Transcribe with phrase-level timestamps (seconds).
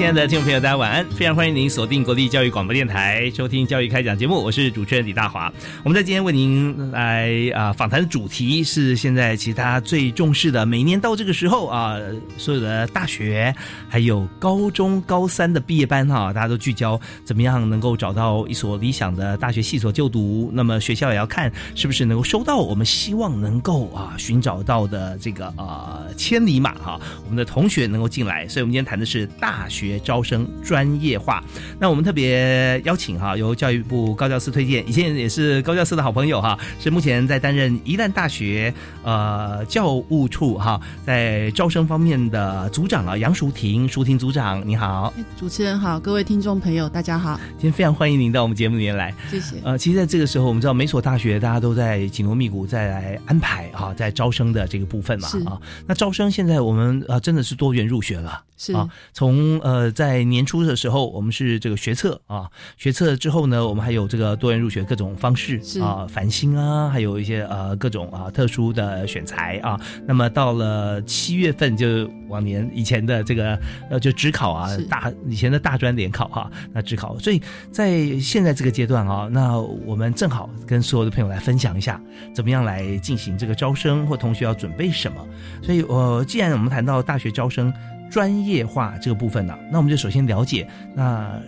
[0.00, 1.06] 亲爱的听众朋友，大家晚安！
[1.10, 5.52] 非常欢迎您锁定国立教育广播电台，收听教育开讲节目，我是主持人李大华。
[5.84, 11.98] 我们在今天为您来啊访谈的主题是现在其他最重视的，每年到这个时候啊，
[12.38, 13.54] 所有的大学
[13.90, 20.50] 还有高中高三的毕业班哈，大家都聚焦怎么样能够找到一所理想的大学系所就读。
[20.54, 28.48] 那么学校也要看是不是能够收到我们希望能够啊寻找到的这个啊千里马哈，我们的同学能够进来。
[28.48, 29.89] 所以我们今天谈的是大学。
[29.90, 31.42] 学招生专业化，
[31.78, 49.56] 那我们特别邀请哈，由教育部高教司推荐，以前也是高教司的好朋友哈，是目前在担任宜兰大学呃教务处哈，在招生方面的组长啊，杨淑婷，淑婷组长你好，主持人好，各位听众朋友大家好，今天非常欢迎您到我们节目里面来，谢谢。
[49.64, 58.42] 呃，其实在这个时候，我们知道每所大学大家都在紧锣密鼓再来安排哈，在招生的这个部分嘛啊，那招生现在我们啊真的是多元入学了。
[58.56, 58.74] 是。
[58.74, 69.78] 啊，从呃在年初的时候，我们是这个学测啊，学测之后呢，我们还有这个多元入学各种方式啊，繁星啊，还有一些呃各种啊特殊的选材啊。
[70.08, 73.56] 那么到了七月份，就往年以前的这个
[73.88, 77.16] 呃就职考啊，大以前的大专联考哈，那职考。
[77.20, 77.40] 所以
[77.70, 82.00] 在现在这个阶段啊，那我们正好跟所有的朋友来分享一下，
[82.34, 85.24] 怎么样来进行这个招生或同学要准备什么。
[85.62, 87.72] 所以呃，既然我们谈到大学招生。
[88.10, 91.40] 专业化这个部分呢，那我们就首先了解，那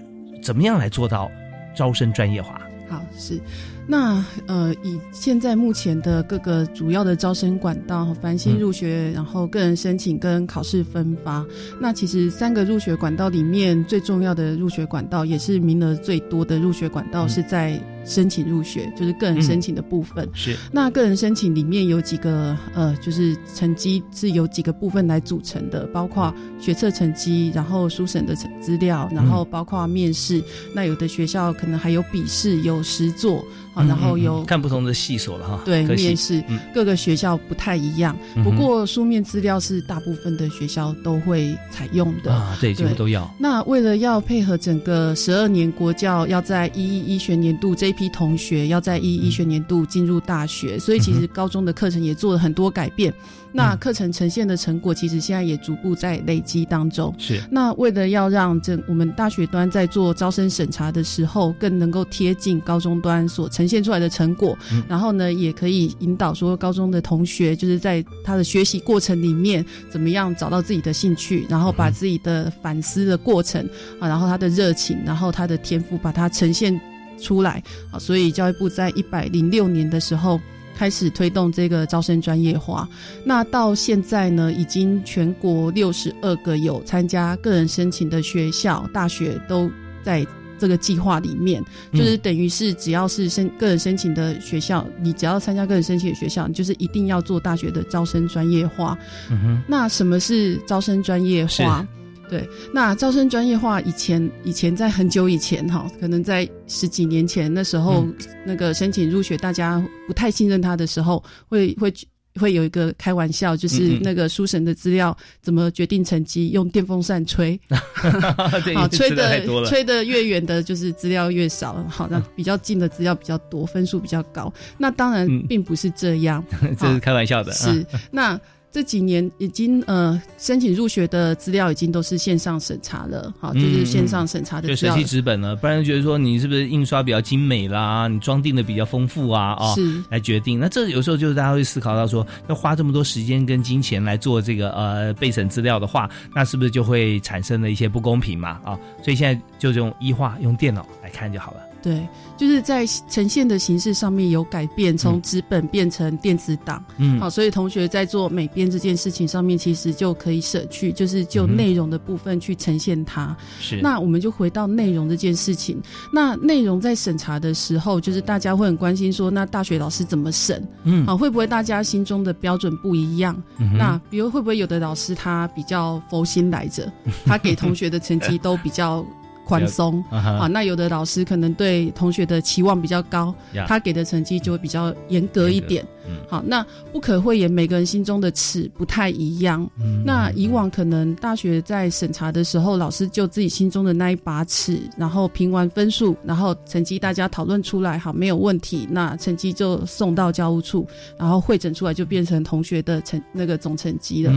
[0.42, 1.30] 怎么样来做到
[1.74, 2.60] 招生专业化？
[2.88, 3.40] 好，是。
[3.84, 11.44] 那呃，以现在目前的各个主要的招生管道，繁星入学，然后个人申请跟考试分发。
[11.80, 20.28] 那其实三个入学管道里面最重要的入学管道，也是名额最多的入学管道，是在申请入学，就是个人申请的部分。
[20.34, 20.56] 是。
[20.70, 30.42] 那个人申请里面有几个呃，就是成绩是由几个部分来组成的，包括学测成绩，然后书审的资料，然后包括面试。
[30.74, 33.44] 那有的学校可能还有笔试，有实作。
[33.74, 35.62] 啊，然后有看不同的系所了哈。
[35.64, 38.14] 对，面试各个学校不太一样。
[38.44, 43.34] 不过书面资料是大部分的学校都会采用的啊，对，几乎都要。
[43.38, 53.12] 那为了要配合整个十二年国教，要在一一一学年度这一批同学要在一一学年度进入大学，所以其实高中的课程也做了很多改变。
[53.54, 57.14] 那课程呈现的成果，其实现在也逐步在累积当中。
[57.18, 57.38] 是。
[57.50, 64.56] 那为了要让这我们大学端在做招生审查的时候，更能够贴近高中端所呈现出来的成果，
[64.88, 73.62] 然后呢，也可以引导说高中的同学，就是在他的学习过程里面，怎么样找到自己的兴趣，然后把自己的反思的过程
[74.00, 76.80] 啊，然后他的热情，然后他的天赋，把它呈现
[77.22, 77.98] 出来啊。
[77.98, 80.38] 所以教育部在一百零六年的时候。
[80.74, 82.88] 开始推动这个招生专业化，
[83.24, 89.70] 那到现在呢，已经全国六十二个有参加个人申请的学校、大学都
[90.02, 90.26] 在
[90.58, 91.62] 这个计划里面，
[91.92, 98.98] 就是等于是只要是申个人申请的学校，你只要参加个人申请的学校，你就是一定要做大学的招生专业化。
[99.30, 101.86] 嗯哼，那什么是招生专业化？
[102.32, 108.06] 对，那招生专业化以前，以前在很久以前哈，可能在十几年前那时候，
[108.46, 111.92] 那个申请入学，大家不太信任他的时候，会会
[112.40, 116.48] 会有一个开玩笑，就是那个书神的资料怎么决定成绩？
[116.52, 117.60] 用电风扇吹
[118.74, 124.50] 好吹的吹的越远的，就是资料越少，好，那比较近的资料比较多，分数比较高。
[124.78, 126.42] 那当然并不是这样，
[126.80, 127.52] 这是开玩笑的。
[127.52, 128.40] 是那。
[128.72, 135.04] 这几年已经呃申请入学的资料已经都是线上审查了，好，就是线上审查的资料就舍弃。
[135.04, 140.58] 纸本了，不然觉得说你是不是印刷比较精美啦，你装订的比较丰富啊啊、是来决定。
[140.58, 148.78] 那这有时候就是大家会思考到说，要花这么多时间跟金钱来做这个呃备审资料的话，那是不是就会产生了一些不公平嘛啊？
[149.04, 151.60] 所以现在就用一化用电脑来看就好了。
[151.82, 152.06] 对，
[152.36, 156.82] 就是在呈现的形式上面有改变，从纸本变成电子档。
[156.98, 163.36] 嗯，好，所以同学在做美编这件事情上面，其实就可以舍去，就是就内容的部分去呈现它。
[163.60, 165.82] 是那我们就回到内容这件事情。
[166.12, 170.66] 那内容在审查的时候，就是大家会很关心说，那大学老师怎么审？
[170.84, 173.34] 嗯好，会不会大家心中的标准不一样？
[173.58, 176.92] 嗯那比如会不会有的老师他比较佛心来着，
[177.24, 179.04] 他给同学的成绩都比较
[179.44, 180.02] 宽松。
[180.10, 185.84] 啊那有的老师可能对同学的期望比较高，呀他给的成绩就会比较严格一点。
[186.06, 189.68] 嗯好，那不可讳言，每个人心中的尺不太一样。
[189.80, 200.86] 嗯那以往可能大学在审查的时候，老师就自己心中的那一把尺，然后评完分数，然后成绩大家讨论出来，好没有问题，那成绩就送到教务处，
[201.18, 204.32] 然后会诊出来就变成同学的成那个总成绩了。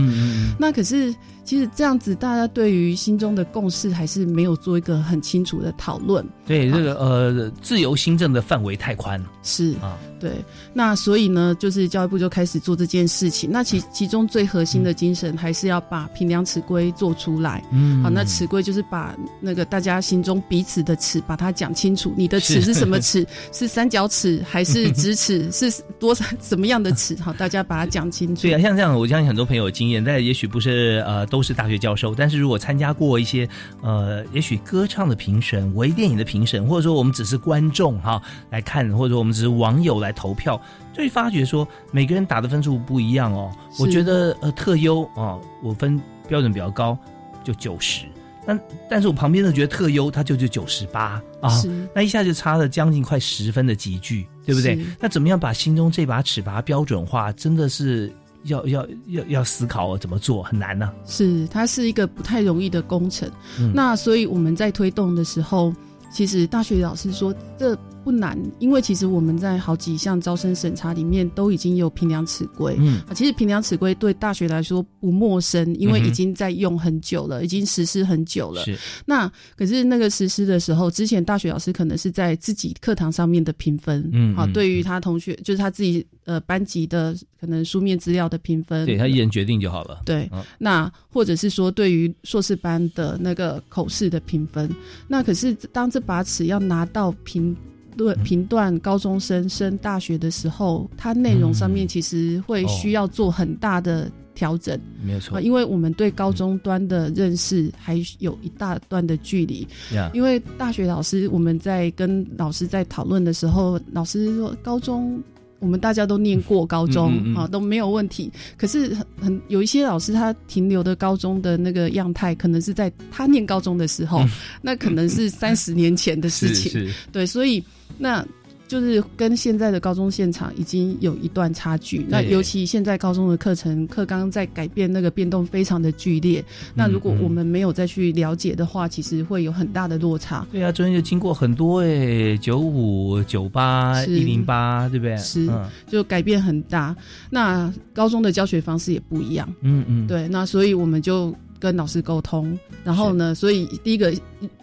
[0.58, 1.14] 那可是，
[1.44, 6.24] 其实这样子，大家对于心中的共识还是没有做一个很清楚的讨论。
[6.46, 10.32] 对这个呃自由新政的范围太宽是啊，对，
[10.72, 13.50] 那所以呢，就是教育部就开始做这件事情。
[13.50, 17.62] 那其其中最核心的精神还是要把平量尺规做出来。
[17.72, 22.14] 嗯好，那尺规就是把那个大家心中彼此的尺，把它讲清楚。
[22.16, 23.26] 你的尺是是什么尺？
[23.52, 25.50] 是三角尺还是直尺？
[25.52, 27.16] 是多少什么样的尺？
[27.20, 28.42] 好，大家把它讲清楚。
[28.42, 33.48] 对啊，像这样，我相信很多朋友有经验，但也许不是呃都是大学教授，但是如果参加过一些
[33.82, 38.20] 呃，也许歌唱的评审、微电影的评审，或者说我们只是观众哈
[38.50, 40.60] 来看，或者说我们只是网友来投票，
[40.92, 43.52] 就会发觉说每个人打的分数不一样哦。
[43.78, 46.98] 我觉得呃特优哦，我分标准比较高，
[47.44, 48.06] 就九十。
[48.48, 54.78] 但但是我旁边的觉得特优，他就就九十八啊，那一下就差了将近快十分的集距，对不对？
[55.00, 58.12] 那怎么样把心中这把尺把它标准化，真的是
[58.44, 63.28] 要要要要思考哦怎么做，很难呢、是，它是一个不太容易的工程。
[63.58, 65.74] 嗯那所以我们在推动的时候，
[66.12, 72.76] 其实大学老师说这不难，因为其实我们在好几项招生审查里面都已经有评量尺规。
[72.78, 78.62] 嗯啊，其实评量尺规对大学来说不陌生，因为已经在用很久了，已经实施很久了。
[78.64, 84.04] 是那可是那个实施的时候，之前大学老师可能是在自己课堂上面的评分，
[84.36, 90.02] 好，嗯嗯对于他同学就是他自己呃班级的可能书面资料的评分，对他一人决定就好了。
[90.06, 94.70] 对，嗯那或者是说对于硕士班的那个口试的评分，
[95.08, 97.56] 那可是当这把尺要拿到评
[97.96, 104.78] 论评断高中生升大学的时候，它内容上面其实会需要做很大的调整。
[105.02, 105.38] 没有错。
[105.38, 109.66] 啊，因为我们对高中端的认识还有一大段的距离。
[109.92, 115.22] 呀，因为大学老师我们在跟老师在讨论的时候，老师说高中
[115.58, 117.36] 我们大家都念过高中嗯嗯嗯。
[117.36, 118.30] 啊，都没有问题。
[118.58, 124.22] 可是很很有一些老师他停留的高中的那个样态，可能是在他念高中的时候，
[124.60, 126.86] 那可能是三十年前的事情。
[127.10, 127.64] 对，所以
[127.98, 128.26] 那。
[128.68, 136.44] 就是跟现在的高中现场已经有一段差距，那尤其现在高中的课程课纲在改变，那个变动非常的剧烈。
[136.74, 140.44] 那如果我们没有再去了解的话，其实会有很大的落差。
[140.50, 145.16] 对啊，中间就经过很多哎，九五、九八、是一零八，对不对？
[145.16, 146.92] 是嗯就改变很大。
[147.30, 154.12] 那高中的教学方式也不一样，嗯嗯，对，那所以我们就跟老师沟通，然后呢，所以第一个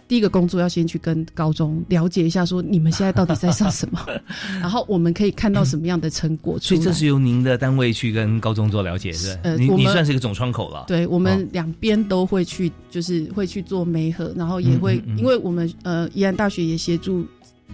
[0.06, 4.00] 第一个工作要先去跟高中了解一下，说你们现在到底在上什么，
[4.60, 6.76] 然后我们可以看到什么样的成果出来。
[6.76, 10.84] 所以这是由您的单位去跟高中做了解，是呃我们你算是一个总窗口了。
[10.86, 17.26] 对，我哦们两边都会去，就是会去做媒合，然后也会，嗯嗯嗯因为我们呃宜安大学也协助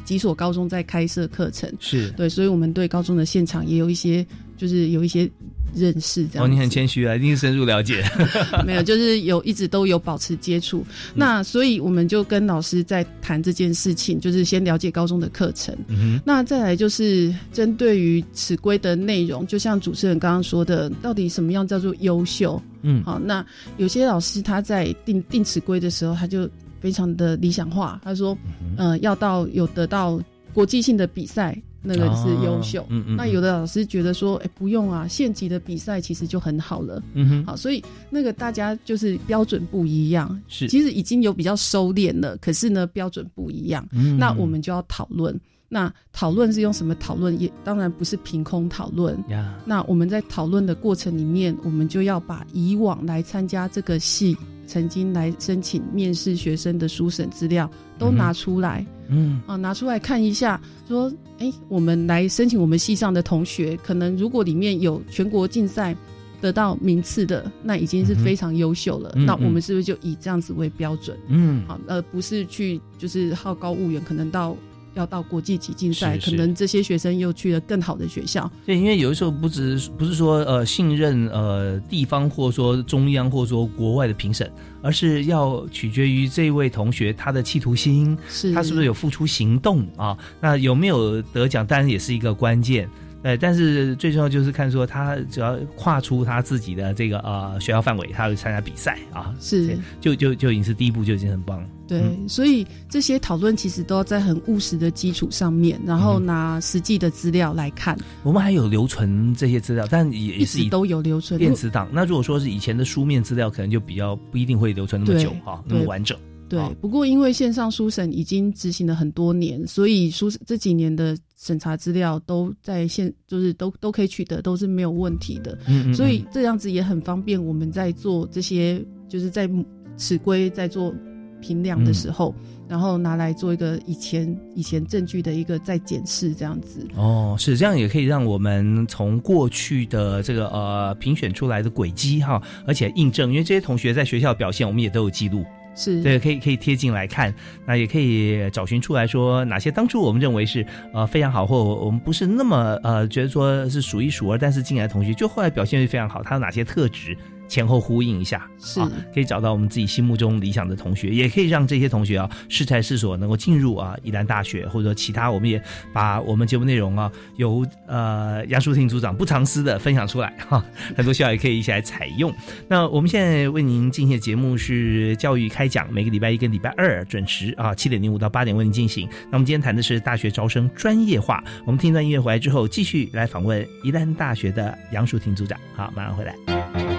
[0.05, 4.25] 几所高中在开设课程，是对，所以我们对高中的现场也有一些，
[4.61, 5.27] 就是有一些
[5.75, 8.05] 认识这样哦，你很谦虚啊，一定深入了解。
[8.67, 10.85] 没有，就是有一直都有保持接触。
[11.15, 15.75] 那所以我们就跟老师在谈这件事情，就是先了解高中的课程。
[15.89, 22.61] 嗯那再来就是针对于此规的内容，就像主持人刚刚说的，到底什么样叫做优秀？
[22.83, 23.43] 嗯，好，那
[23.79, 26.47] 有些老师他在定定此规的时候，他就
[26.81, 30.21] 非常的理想化，他说，嗯呃，要到有得到
[30.53, 32.83] 国际性的比赛，那个是优秀。
[32.83, 37.03] 哦嗯嗯，那有的老师觉得说，哎、不用啊，县级的比赛其实就很好了。
[37.15, 45.39] 嗯哼，好，所以那个大家就是标准不一样，是，其实已经有比较收敛了，可是呢标准不一样，嗯那我们就要讨论。
[45.73, 47.41] 那讨论是用什么讨论？
[47.41, 49.17] 也当然不是凭空讨论。
[49.29, 58.85] 呀，那我们在讨论的过程里面，我们就要把以往来参加这个系曾经来申请面试学生的书审资料都拿出来。
[59.13, 65.97] 嗯啊，拿出来看一下，说，哎，我们来申请我们系上的同学，可能如果里面有全国竞赛
[66.41, 69.13] 得到名次的，那已经是非常优秀了。
[69.17, 71.19] 嗯那我们是不是就以这样子为标准？
[71.27, 74.57] 嗯，好，而不是去就是好高骛远，可能到
[74.95, 78.51] 要到国际级竞赛，可能这些学生又去了更好的学校。
[78.67, 84.51] 对，因为有的时候不只不是说呃信任呃地方或者说中央或者说国外的评审，
[84.83, 90.17] 而是要取决于这位同学他的企图心，是他是不是有付出行动啊？
[90.41, 92.89] 那有没有得奖，当然也是一个关键。
[93.23, 101.69] 呃，但是最重要就是看说他只要跨出他自己的这个呃学校范围，他会参加比赛啊，是就就就已经是第一步，就已经很棒了。
[101.87, 111.39] 对，嗯所以这些讨论其实都要在很务实的基础上面，然后拿实际的资料来看，我们还有留存这些资料，但也是都有留存。
[111.39, 111.89] 电子档。
[111.93, 116.17] 那如果说是以前的书面资料，可能就比较不一定会留存那么久哈，那么完整。
[116.49, 125.59] 对，不过因为线上书审已经执行了很多年，所以书这几年的审查资料都在线，就是都都可以取得，都是没有问题的。
[125.67, 129.49] 嗯所以这样子也很方便我们在做这些，就是在
[129.97, 130.95] 尺规在做
[131.41, 132.35] 评量的时候，
[132.69, 136.87] 然后拿来做一个以前以前证据的一个再检视，这样子。
[136.95, 145.43] 哦，是这样，也可以让我们从过去的这个呃评选出来的轨迹哈，而且印证，因为这些同学在学校表现，我们也都有记录，
[145.81, 147.35] 是，对，可以可以贴近来看，
[147.65, 157.17] 那也可以找寻出来说哪些当初我们认为是呃非常好，或我们不是那么呃觉得说是数一数二，但是进来的同学就后来表现是非常好，他有哪些特质？
[157.51, 165.61] 前后呼应一下，是啊，可以找到我们自己心目中理想的同学，也可以让这些同学啊适才适所能够进入啊宜兰大学，或者说其他，我们也
[165.93, 170.65] 把我们节目内容啊由呃杨淑婷组长不藏私的分享出来哈、
[170.97, 172.33] 很多学校也可以一起来采用。
[172.69, 179.09] 那我们现在为您进行的节目是教育开讲，每个礼拜一跟礼拜二准时啊七点零五到八点为您进行。
[179.25, 185.59] 那我们今天谈的是大学招生专业化，我们听一段音乐回来之后，继续来访问宜兰大学的杨淑婷组长。
[185.75, 186.90] 好，马上回来。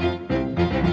[0.81, 0.87] 就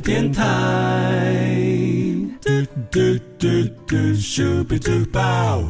[0.00, 1.34] 电台。
[2.40, 2.50] 嘟
[2.90, 3.48] 嘟嘟
[3.86, 5.64] 嘟，Super Duper。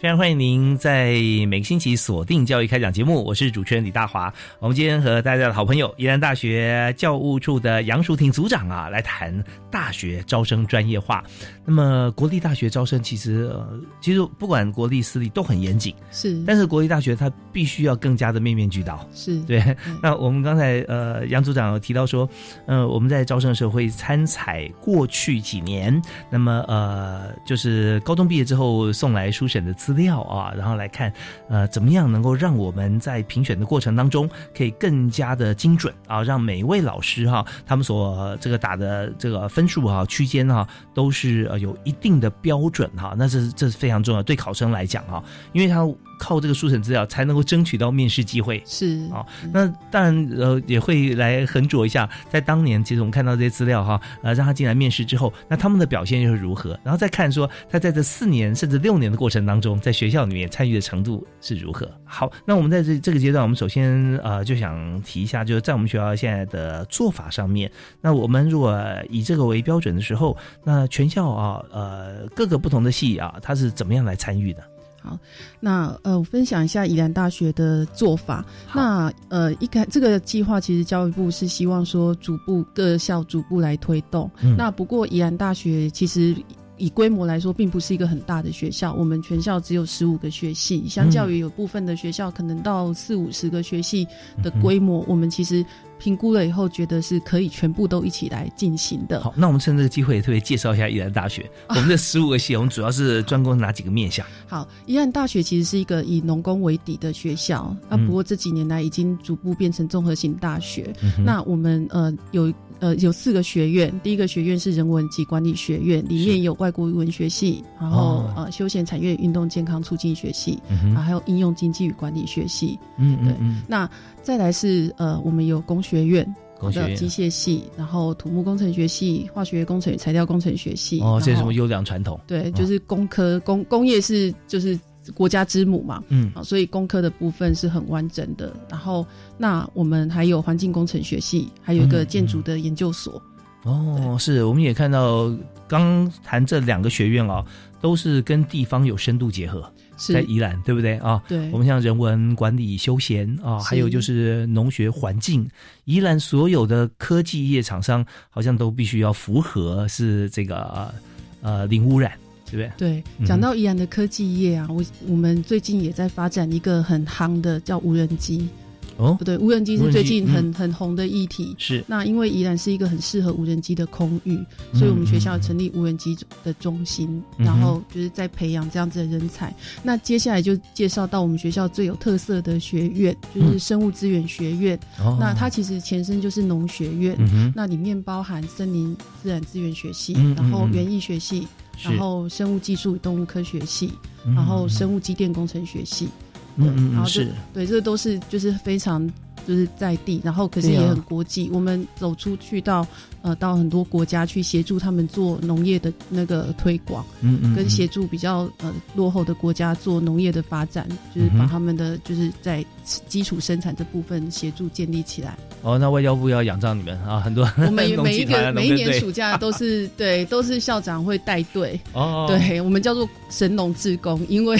[0.00, 1.12] 非常欢迎您在
[1.48, 4.32] 每个星期锁定教育开讲节目，我是主持人李大华。
[4.58, 9.32] 我们今天和大家的好朋友宜兰大学教务处的杨淑婷组长啊，来谈
[9.70, 11.22] 大学招生专业化。
[11.64, 19.08] 那么国立大学招生其实呃，其实不管国立私立都很严谨，是，但是国立大学它必须要更加的面面俱到。
[19.14, 22.28] 是，对，那我们刚才呃杨组长有提到说，
[22.66, 31.12] 呃我们在招生的时候会参采过去几年，那么呃就是高中毕业之后送来书审的资料啊，然后然后来看
[31.48, 48.62] 呃怎么样能够让我们在评选的过程当中可以更加的精准啊，让每一位老师哈、他们所这个打的这个分数哈、区间哈、都是呃有一定的标准哈、那这这是非常重要，对考生来讲哈、因为他靠这个书审资料才能够争取到面试机会。
[48.66, 56.78] 是哦，那当然，呃，也会来横着一下，在当年，其实我们看到这些资料哈，呃，让他进来面试之后，那他们的表现又是如何？
[56.82, 61.90] 然后再看说他在这四年甚至六年的过程当中，在学校里面参与的程度是如何。
[62.04, 67.70] 好，那我们在这这个阶段，我们首先呃就想提一下，就是在我们学校现在的做法上面，
[68.00, 74.62] 那我们如果以这个为标准的时候，那全校啊，呃，各个不同的系啊，他是怎么样来参与的？
[75.06, 75.16] 好，
[75.60, 78.44] 那呃，我分享一下宜兰大学的做法。
[78.74, 84.28] 那呃，一开这个计划，其实教育部是希望说逐步各校逐步来推动。
[84.42, 86.34] 嗯那不过宜兰大学其实。
[86.78, 88.92] 以规模来说，并不是一个很大的学校。
[88.92, 94.06] 我们全校只有十五个学系，相较于有部分的学校可能到四五十个学系
[94.42, 95.64] 的规模，我们其实
[95.98, 99.22] 评估了以后，觉得是可以全部都一起来进行的。
[99.22, 101.48] 好，那我们趁这个机会特别介绍一下宜兰大学。
[101.68, 104.24] 我们这十五个系，我们主要是专攻哪几个面向？
[104.46, 110.92] 好，宜兰大学其实是一个以农工为底的学校，啊，不过这几年来已经逐步变成综合性大学。
[111.24, 122.78] 那我们呃有呃有四个学院，第一个学院是人文及管理学院，里面有外国语文学系，然后、哦呃休闲产业运动健康促进学系，嗯还有应用经济与管理学系。
[122.98, 123.88] 嗯对嗯嗯，那
[124.22, 126.26] 再来是呃我们有工学院。
[126.58, 130.98] 工学院的机械系，然后土木工程学系、化学工程与材料工程学系。
[131.00, 132.18] 哦，这是什么优良传统？
[132.26, 134.78] 对，就是工科工工业是就是
[135.14, 138.52] 国家之母嘛，嗯啊，所以工科的部分是很完整的。
[138.70, 139.06] 然后，
[139.38, 143.20] 那我们还有环境工程学系，还有一个嗯建筑的研究所。
[143.64, 145.34] 哦，是，我们也看到
[145.66, 147.44] 刚谈这两个学院哦，
[147.80, 151.20] 都是跟地方有深度结合，在，宜兰，对不对啊？
[151.26, 155.48] 对，我们像人文、管理、休闲啊，还有就是农学、环境，
[155.84, 160.94] 宜兰所有的科技业厂商好像都必须要符合是这个呃
[161.40, 162.12] 呃零污染，
[162.50, 162.72] 对不对？
[162.76, 168.48] 对嗯，讲到宜兰的科技业啊，我我们最近也在发展一个很夯的叫无人机，
[168.96, 169.14] 哦？
[169.18, 170.54] 不，对，无人机是最近很、嗯。
[170.54, 171.54] 很红的议题。
[171.58, 174.38] 是，那因为宜兰是一个很适合无人机的空域，
[174.72, 179.54] 所以我们学校成立无人机的中心，嗯然后就是在培养这样子的人才。
[179.82, 184.78] 那接下来就介绍到我们学校最有特色的学院，就是生物资源学院。
[184.98, 185.18] 哦。
[185.20, 191.46] 那它其实前身就是农学院，嗯，那里面包含森林自然资源学系，然后园艺学系，是
[191.82, 193.92] 然后生物技术与动物科学系，
[194.24, 196.08] 嗯然后生物机电工程学系。
[196.56, 199.06] 嗯嗯然后是，对，这都是就是非常
[199.46, 201.50] 就是在地，然后可是也很国际。
[201.52, 202.86] 我们走出去到
[203.26, 207.54] 呃到很多国家去协助他们做农业的那个推广，嗯嗯，嗯。
[207.56, 215.36] 跟协助比较呃落后的国家做农业的发展，就是把他们的就是在基础生产这部分协助建立起来。
[215.62, 217.74] 哦，那外交部要仰仗你们啊，很多我们
[218.04, 224.56] 每一个每一年暑假都是 对，都是校长会带队，哦， 对我们叫做神农志工，因为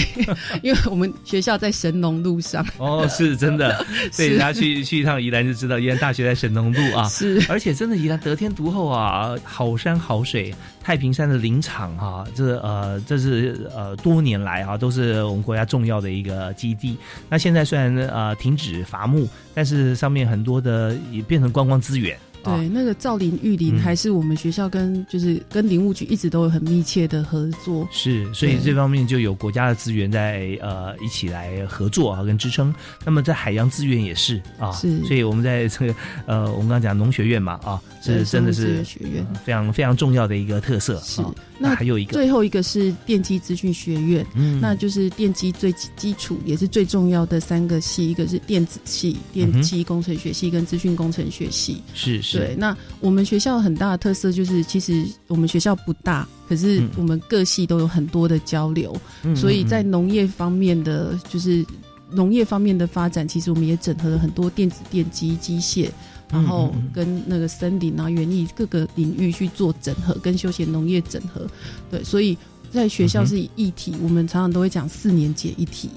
[0.63, 3.85] 因为我们学校在神农路上，哦，是真的，
[4.17, 7.41] 对，是大家去去一趟宜兰就知道，宜兰大学在神农路啊，是。
[7.47, 16.97] 而且真的宜兰得天读后啊，好山好水，太平山的林场啊，这呃这是呃多年来啊都是我们国家重要的一个基地。
[17.29, 22.17] 那现在虽然呃停止伐木，但是上面很多的也变成观光资源。
[22.47, 22.57] 啊。
[22.57, 23.79] 对，那个造林育林嗯。
[23.79, 27.87] 还是我们学校跟就是跟林务局一直都有很密切的合作。
[27.91, 32.73] 是，所以这方面就有国家的资源在呃一起来合作啊，跟支撑。
[33.05, 35.03] 那么在海洋资源也是啊，是。
[35.05, 39.25] 所以我们在这个呃，我们刚刚讲农学院嘛啊，是真的是学院。
[39.33, 40.99] 呃非常非常重要的一个特色。
[41.01, 41.21] 是。
[41.21, 44.61] 啊那还有一个，最后一个是电机资讯学院，嗯。
[44.61, 51.81] 那就是电机最基基础也是最重要的三个系，一个是电子系、电机工程学系跟资讯工程学系。
[51.95, 61.65] 是是对，那我们学校很大的特色就是，其实我们学校不大，可是嗯我们各系都有很多的交流，嗯所以在嗯农业方面的就是
[62.11, 65.89] 农业方面的发展，其实我们也整合了很多电子、电机、机械，
[66.31, 71.45] 然后跟那个森林啊、园艺各个领域去做整合，跟休闲农业整合。
[71.91, 72.37] 对，所以
[72.71, 75.89] 在学校是以议题，我们常常都会讲四年解一体，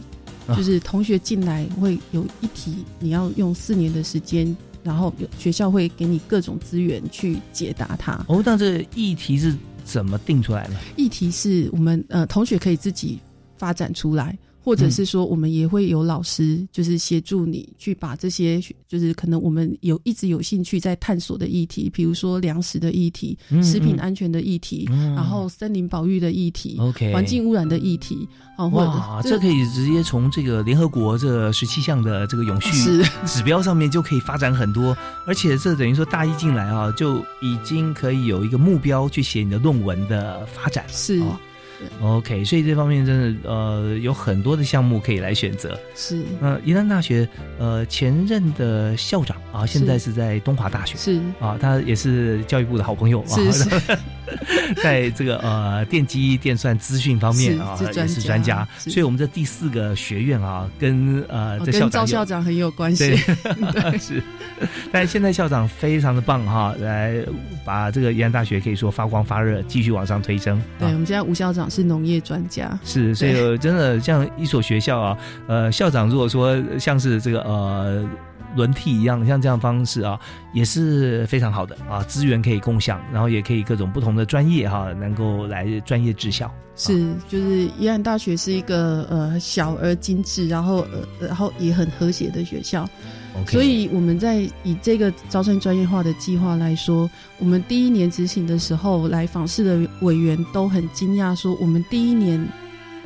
[0.47, 4.57] 啊就是同学进来会有一题，你要用四年的时间。
[4.83, 8.25] 然后有学校会给你各种资源去解答它。
[8.29, 10.75] 哦，那这议题是怎么定出来的？
[10.97, 13.19] 议题是我们呃同学可以自己
[13.57, 14.39] 发展出来，
[14.71, 25.13] 或者是说我们也会有老师就是协助你去把这些就是可能我们有一直有兴趣在探索的议题，比如说粮食的议题、嗯食品安全的议题，嗯。
[25.17, 26.79] 然后森林保育的议题、
[27.13, 40.85] 环境污染的议题，啊，或哇，者这可以直接从这个联合国这十七项的这个永续指标上面就可以发展很多，而且这等于说大一进来啊，就已经可以有一个目标去写你的论文的发展。
[40.89, 41.19] 是。
[41.23, 41.37] 哦
[42.01, 45.79] OK，所以这方面真的呃有很多的项目可以来选择。
[45.95, 46.23] 是。
[46.41, 50.97] 那宜兰大学呃前任的校长啊，现在是在东华大学。
[50.97, 51.21] 是。
[51.41, 53.71] 啊，他也是教育部的好朋友啊，是是。
[54.81, 58.91] 在这个呃电机电算资讯方面啊是是也是专家，是。
[58.91, 63.11] 所以我们这第四个学院啊，跟呃哦这校长跟赵校长很有关系。
[63.73, 64.23] 对，是。
[64.93, 67.17] 但现在校长非常的棒哈，来
[67.65, 70.63] 把这个宜兰大学可以说发光发热，继续往上推升。
[70.79, 78.05] 对，我啊们现在吴校长是农业专家，是，所以真的像一所学校啊，呃，校长如果说像是这个呃
[78.57, 80.19] 轮替一样，像这样的方式啊，
[80.53, 86.51] 也是非常好的啊，资源可以共享，然后也可以各种不同的专业哈、能够来专业治校。
[86.77, 90.79] 是就是宜兰大学是一个呃小而精致，然后
[91.21, 92.89] 呃然后也很和谐的学校。
[93.39, 97.09] OK，所以我们在以这个招生专业化的计划来说，
[97.39, 102.43] 我们第一年执行的时候，来访视的委员都很惊讶，说我们第一年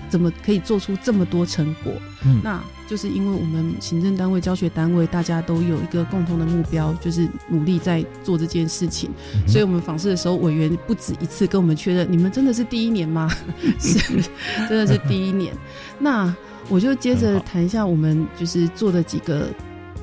[0.09, 1.93] 怎么可以做出这么多成果？
[2.25, 9.11] 嗯那就是因为我们行政单位、教学单位大家都有一个共同的目标，就是努力在做这件事情。
[9.35, 13.31] 嗯所以我们访视的时候，委员不止一次跟我们确认：你们真的是第一年吗？
[13.81, 13.99] 是，
[14.69, 15.55] 真的是第一年。
[15.99, 16.35] 那
[16.69, 19.49] 我就接着谈一下我们就是做的几个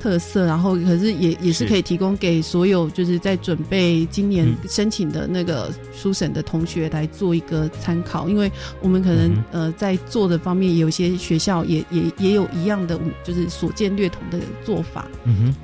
[0.02, 15.06] 特色，然后可是也也是是可以提供给所有就是在准备今年嗯申请的那个书审的同学来做一个参考，因为我们可能、嗯呃在做的方面有些学校也也也有一样的就是所见略同的做法。
[15.24, 15.54] 嗯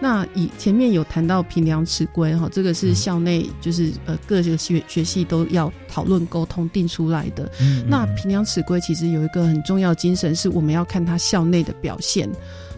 [0.00, 7.50] 那以前面有谈到平量尺规哈，这个是嗯校内就是呃各个学学系都要讨论沟通定出来的。
[7.60, 12.26] 嗯，那嗯评量尺规其实有一个很重要的精神，是我们要看他校内的表现。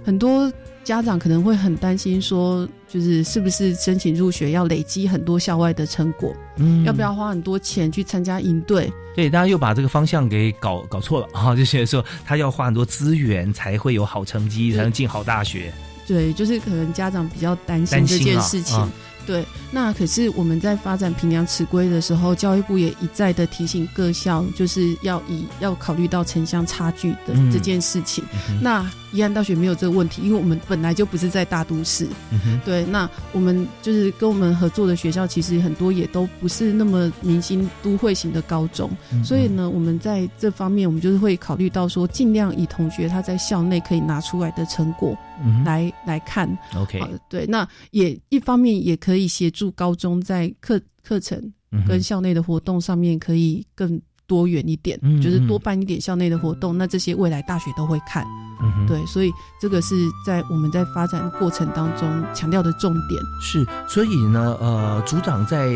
[0.04, 0.52] 很多
[0.84, 8.92] 家长可能会很担心说，就是是不是申请入学要累积很多校外的成果，嗯要不要花很多钱去参加营队？
[9.16, 15.72] 对，大家又把这个方向给搞搞错了啊，就觉得说他要花很多资源才会有好成绩，才能进好大学。
[16.06, 18.76] 对，就是可能家长比较担心这件事情。
[18.76, 18.88] 啊
[19.26, 28.22] 对，那可是我们在发展平量尺规的时候，教育部也一再的提醒各校，就是要以要考虑到城乡差距的嗯这件事情。
[28.60, 32.06] 那宜安大学没有这个问题，因为我们本来就不是在大都市。
[32.32, 46.48] 嗯对，那我们就是跟我们合作的学校，其实很多也都不是那么明星都会型的高中，嗯所以呢，我们在这方面，我们就是会考虑到说，尽量以同学他在校内可以拿出来的成果嗯来来看。
[46.74, 51.40] OK，好，对，那也一方面也可以协助高中在课课程
[51.86, 58.24] 跟校内的活动上面可以更多元一点，嗯就是多嗯办一点校内的活动，那这些未来大学都会看。
[58.62, 63.20] 嗯对，所以这个是在我们在发展过程当中强调的重点。
[63.42, 65.68] 是，所以呢，呃，组长在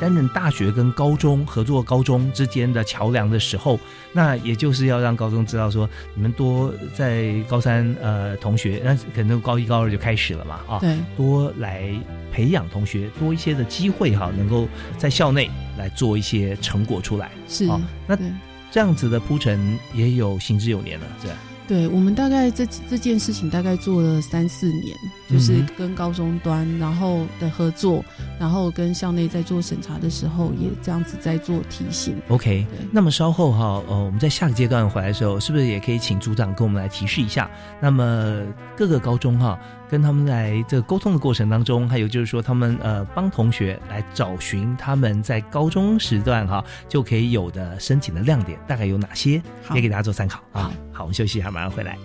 [0.00, 3.78] 担任大学跟高中合作高中之间的桥梁的时候，
[4.12, 11.92] 那也就是要让高中知道说，你们多在高三呃同学，那可能高一高二就开始了嘛啊，对，多来
[12.32, 17.30] 培养同学多一些的机会哈，能够在校内来做一些成果出来。
[17.48, 18.26] 是，哦那对
[18.70, 21.34] 这样子的铺陈也有行之有年了，是吧？
[21.66, 24.96] 对，我们大概这这件事情大概做了三四年，
[25.30, 28.04] 就是跟高中端然后的合作，
[28.38, 32.20] 然后跟校内在做审查的时候也这样子在做提醒。
[32.28, 37.48] OK，对那么稍后哈，呃，我们在下个阶段回来的时候，是不是也可以请组长跟我们来提示一下？
[37.80, 38.42] 那么
[38.76, 49.40] 各个高中哈，跟他们在这个沟通的过程当中，还有就是说他们呃帮同学来找寻他们在高中时段哈就可以有的申请的亮点，大概有哪些？
[49.62, 50.72] 好可以给大家做参考啊。
[50.92, 51.96] 好，我们休息一下，马上回来。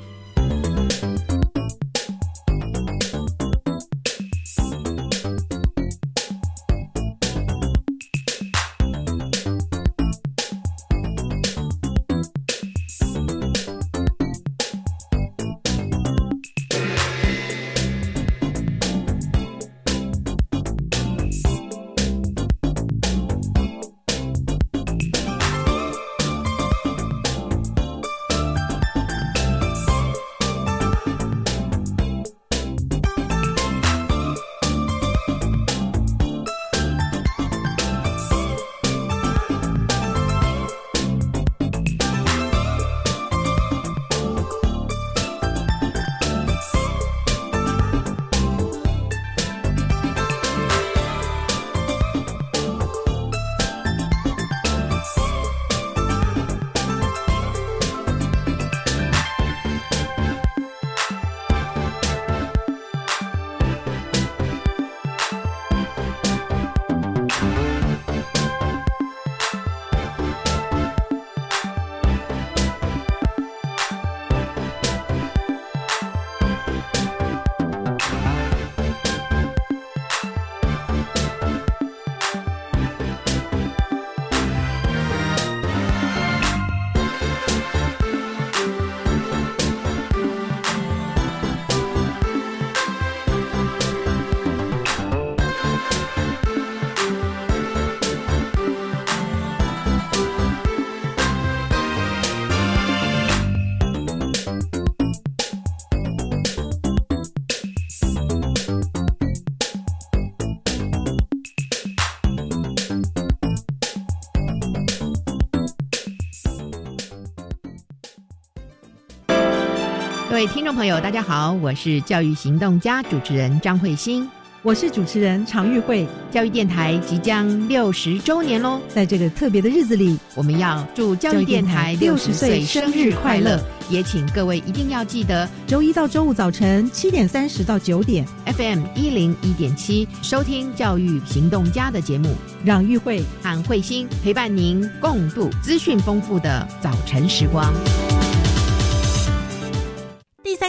[120.75, 124.29] 众朋友，大家好，我是教育行动家主持人张慧欣。
[124.61, 128.81] 我是主持人常玉慧，教育电台即将六十周年喽！
[128.89, 133.57] 在这个特别的日子里，我们要祝教育电台六十岁生日快乐！
[133.89, 142.35] 也请各位一定要记得，周一到周五早晨七点三十到九点，FM 一零一点七收听教育行动家的节目，
[142.65, 147.73] 让玉慧和慧欣陪伴您共度资讯丰富的早晨时光。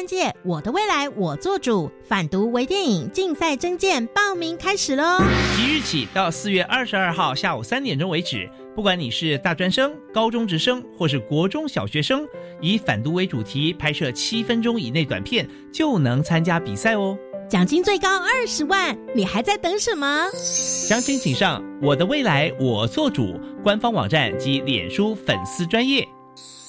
[0.06, 5.18] 第三届“我的未来我做主”反毒微电影竞赛征件报名开始喽！
[5.56, 12.24] 即日起到四月二十二号下午三点钟为止，不管你是大专生、高中职生或是国中小学生，
[12.60, 17.18] 以反毒为主题拍摄七分钟以内短片就能参加比赛哦！
[17.48, 20.28] 奖金最高二十万，你还在等什么？
[20.34, 26.06] 详情请上“我的未来我做主”官方网站及脸书粉丝专业。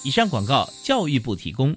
[0.04, 1.76] 以上广告，教育部提供。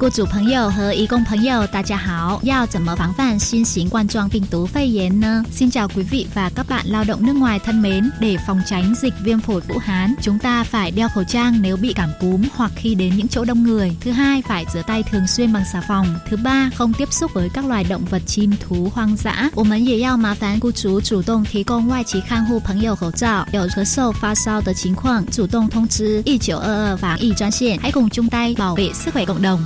[0.00, 2.40] 雇主朋友和义工朋友，大家好！
[2.42, 5.44] 要怎么防范新型冠状病毒肺炎呢？
[5.52, 8.10] Xin chào quý vị và các bạn lao động nước ngoài thân mến.
[8.18, 11.76] Để phòng tránh dịch viêm phổi Vũ Hán, chúng ta phải đeo khẩu trang nếu
[11.76, 13.96] bị cảm cúm hoặc khi đến những chỗ đông người.
[14.00, 16.18] Thứ hai, phải rửa tay thường xuyên bằng xà phòng.
[16.30, 19.50] Thứ ba, không tiếp xúc với các loài động vật chim thú hoang dã.
[19.54, 23.46] 我们也要麻烦雇主主动提供外籍看护朋友口罩。
[23.52, 27.78] 有咳嗽、发烧的情况，主动通知一九二二防疫专线。
[27.82, 29.62] hãy cùng chung tay bảo vệ sức khỏe cộng đồng.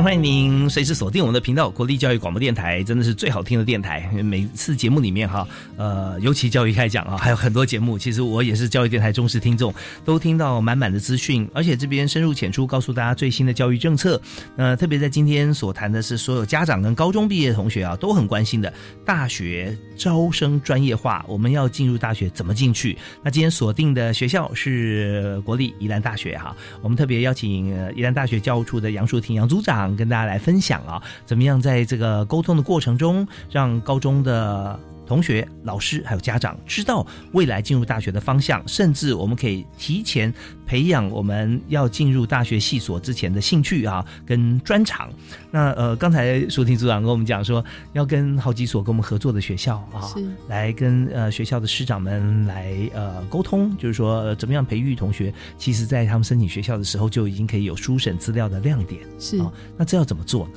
[0.00, 4.08] 欢迎您随时锁定我们的频道——国立教育广播电台，真的是最好听的电台。
[4.22, 14.20] 每次节目里面哈，呃，尤其教育开讲啊，还有很多节目，其实我也是教育电台忠实听众，都听到满满的资讯，而且这边深入浅出告诉大家最新的教育政策。
[14.56, 18.72] 呃，特别在今天所谈的是，所有家长跟高中毕业同学啊，都很关心的
[19.04, 22.96] 大学招生专业化，我们要进入大学怎么进去？
[23.20, 29.87] 那今天锁定的学校是国立宜兰大学哈，我们特别邀请宜兰大学教务处的杨淑婷杨组长。
[29.96, 40.32] 跟大家来分享啊，怎么样在这个沟通的过程中，让高中的同学、老师还有家长知道未来进入大学的方向，甚至我们可以提前
[40.66, 45.10] 培养我们要进入大学系所之前的兴趣啊，跟专长。
[45.50, 50.12] 那呃，刚才舒婷组长跟我们讲说，要跟好几所跟我们合作的学校啊，
[50.46, 55.32] 来跟呃学校的师长们来呃沟通，就是说怎么样培育同学。
[55.56, 59.00] 其实，在他们申请学校的时候，就已经可以有书审资料的亮点。
[59.18, 59.40] 是，
[59.76, 60.44] 那这要怎么做？
[60.44, 60.50] 好。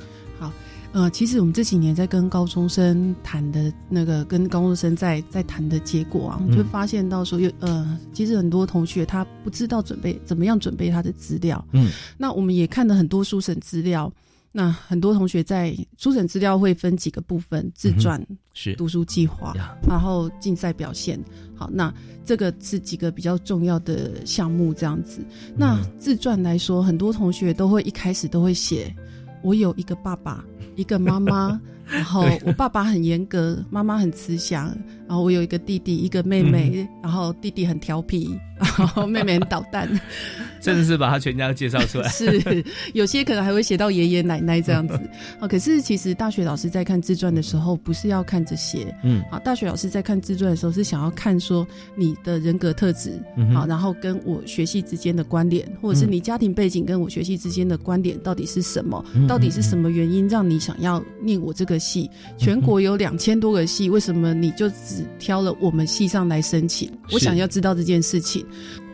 [0.92, 11.64] 呃，其实我们这几年在跟高中生谈的那个，跟高中生在在谈的结果啊，就发现到说有呃，其实很多同学他不知道准备怎么样准备他的资料。
[11.72, 14.12] 嗯，那我们也看了很多书审资料，
[14.52, 19.54] 那很多同学在书审资料会分几个部分：自传、是读书计划，
[19.88, 21.18] 然后竞赛表现。
[21.54, 25.24] 好，那这个是几个比较重要的项目这样子。
[25.56, 28.94] 那自传来说，很多同学都会一开始都会写。
[29.42, 30.44] 我有一个爸爸，
[30.76, 31.60] 一个妈妈，
[31.92, 34.66] 然后我爸爸很严格，妈妈很慈祥，
[35.06, 38.38] 然后我有一个弟弟，一个妹妹，然后弟弟很调皮。
[38.78, 39.88] 然后妹妹很捣蛋，
[40.62, 42.08] 真的是把他全家介绍出来。
[42.14, 44.94] 是有些可能还会写到爷爷奶奶这样子。
[45.40, 48.94] 啊， 可是其实大学老师在看自传的时候，不是要看这些。
[49.02, 53.20] 嗯，啊，大学老师在看自传的时候是想要看说你的人格特质，
[53.52, 59.04] 好，然后跟我学习之间的关联，或者是你家庭背景跟我学习之间的关联到底是什么？
[59.26, 62.08] 到底是什么原因让你想要念我这个系？
[62.38, 66.90] 全国有两千多个系，为什么你就只挑了我们系上来申请？
[67.10, 68.46] 我想要知道这件事情。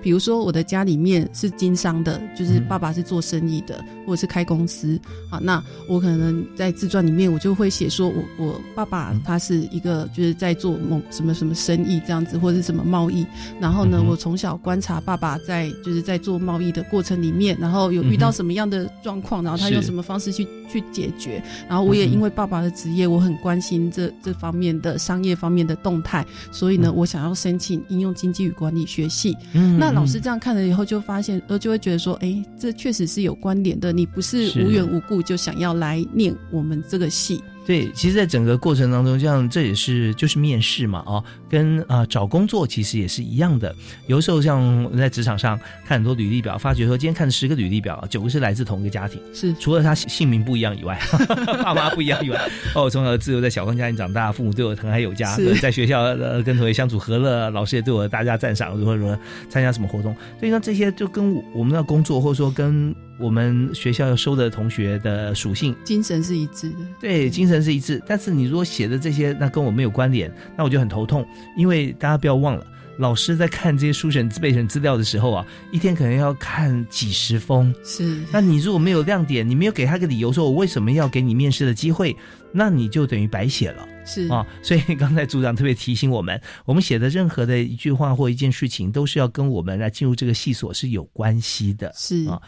[0.02, 4.98] 比如说，我的家里面是经商的，就是爸爸是做生意的，或者是开公司。
[5.30, 13.26] 好，那我可能在自传里面，我就会写说，我我爸爸他是一个就是在做某什么什么生意这样子，或者是什么贸易。
[13.60, 21.42] 然后呢，我从小观察爸爸在就是在做贸易的过程里面，然后有遇到什么样的状况，然后他用什么方式去去解决。
[21.68, 29.36] 然后我也因为爸爸的职业，我很关心这这方面的商业方面的动态，所以呢，我想要申请应用经济与管理学系。
[29.78, 33.90] 那那老师这样看了以后，就发现呃，就会觉得说，哎，这确实是有关联的。
[33.90, 43.76] 你不是是无缘无故就想要来念我们这个系，对，其实，在整个过程当中，像这也是就是面试嘛，哦，跟啊、找工作其实也是一样的。
[44.06, 49.52] 有时候像在职场上看很多履历表，发觉说今天看十个履历表，九个是来自同一个家庭，是。
[49.60, 50.98] 除了他姓名不一样以外，
[51.62, 52.40] 爸妈不一样以外，
[52.74, 55.54] 哦，我从小自由在小康家庭长大，父母对我疼爱有加，是。
[55.56, 59.18] 在学校呃跟同学相处和乐，老师也对我大加赞赏，如何如何
[59.50, 66.76] 参加什么活动，所以呢，这些就跟我们的工作或者说跟我们学校要收的同学的属性精神是一致的。
[67.00, 71.26] 对，精神是一致，但是你如果写的这些，那跟我没有关联，那我就很头痛，
[71.56, 72.66] 因为大家不要忘了，
[72.98, 82.16] 老师在看这些书选备选资料的时候啊，一天可能要看几十封，是，那你如果没有亮点，你没有给他个理由说我为什么要给你面试的机会，
[82.52, 83.86] 那你就等于白写了。
[84.04, 91.92] 是啊，所以刚才组长特别提醒我们，我们写的任何的一句话或一件事情，都是要跟我们来进入这个系所是有关系的。
[91.94, 92.40] 是啊，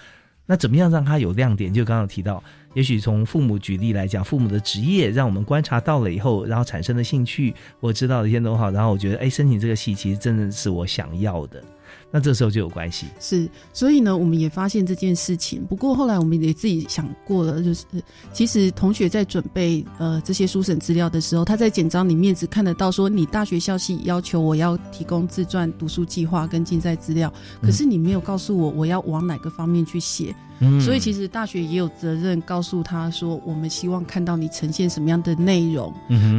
[0.51, 1.73] 那怎么样让他有亮点？
[1.73, 2.43] 就刚刚提到，
[2.75, 11.63] 也许从父母举例来讲，父母的职业让我们观察到了以后，然后产生了兴趣，我知道了一些东西，然后我觉得，哎，申请这个戏其实真的是我想要的，
[12.11, 13.07] 那这时候就有关系。
[13.21, 15.65] 是，所以呢，我们也发现这件事情。
[15.67, 17.85] 不过后来我们也自己想过了，就是
[18.33, 30.35] 其实同学在准备呃这些书审资料的时候，他在简章里面只看得到说你大学校系要求我要提供自传读书计划跟竞赛资料，可是你没有告诉我我要往哪个方面去写。
[30.37, 30.50] 嗯
[30.81, 35.93] 所以其实大学也有责任告诉他说，我们希望看到你呈现什么样的内容。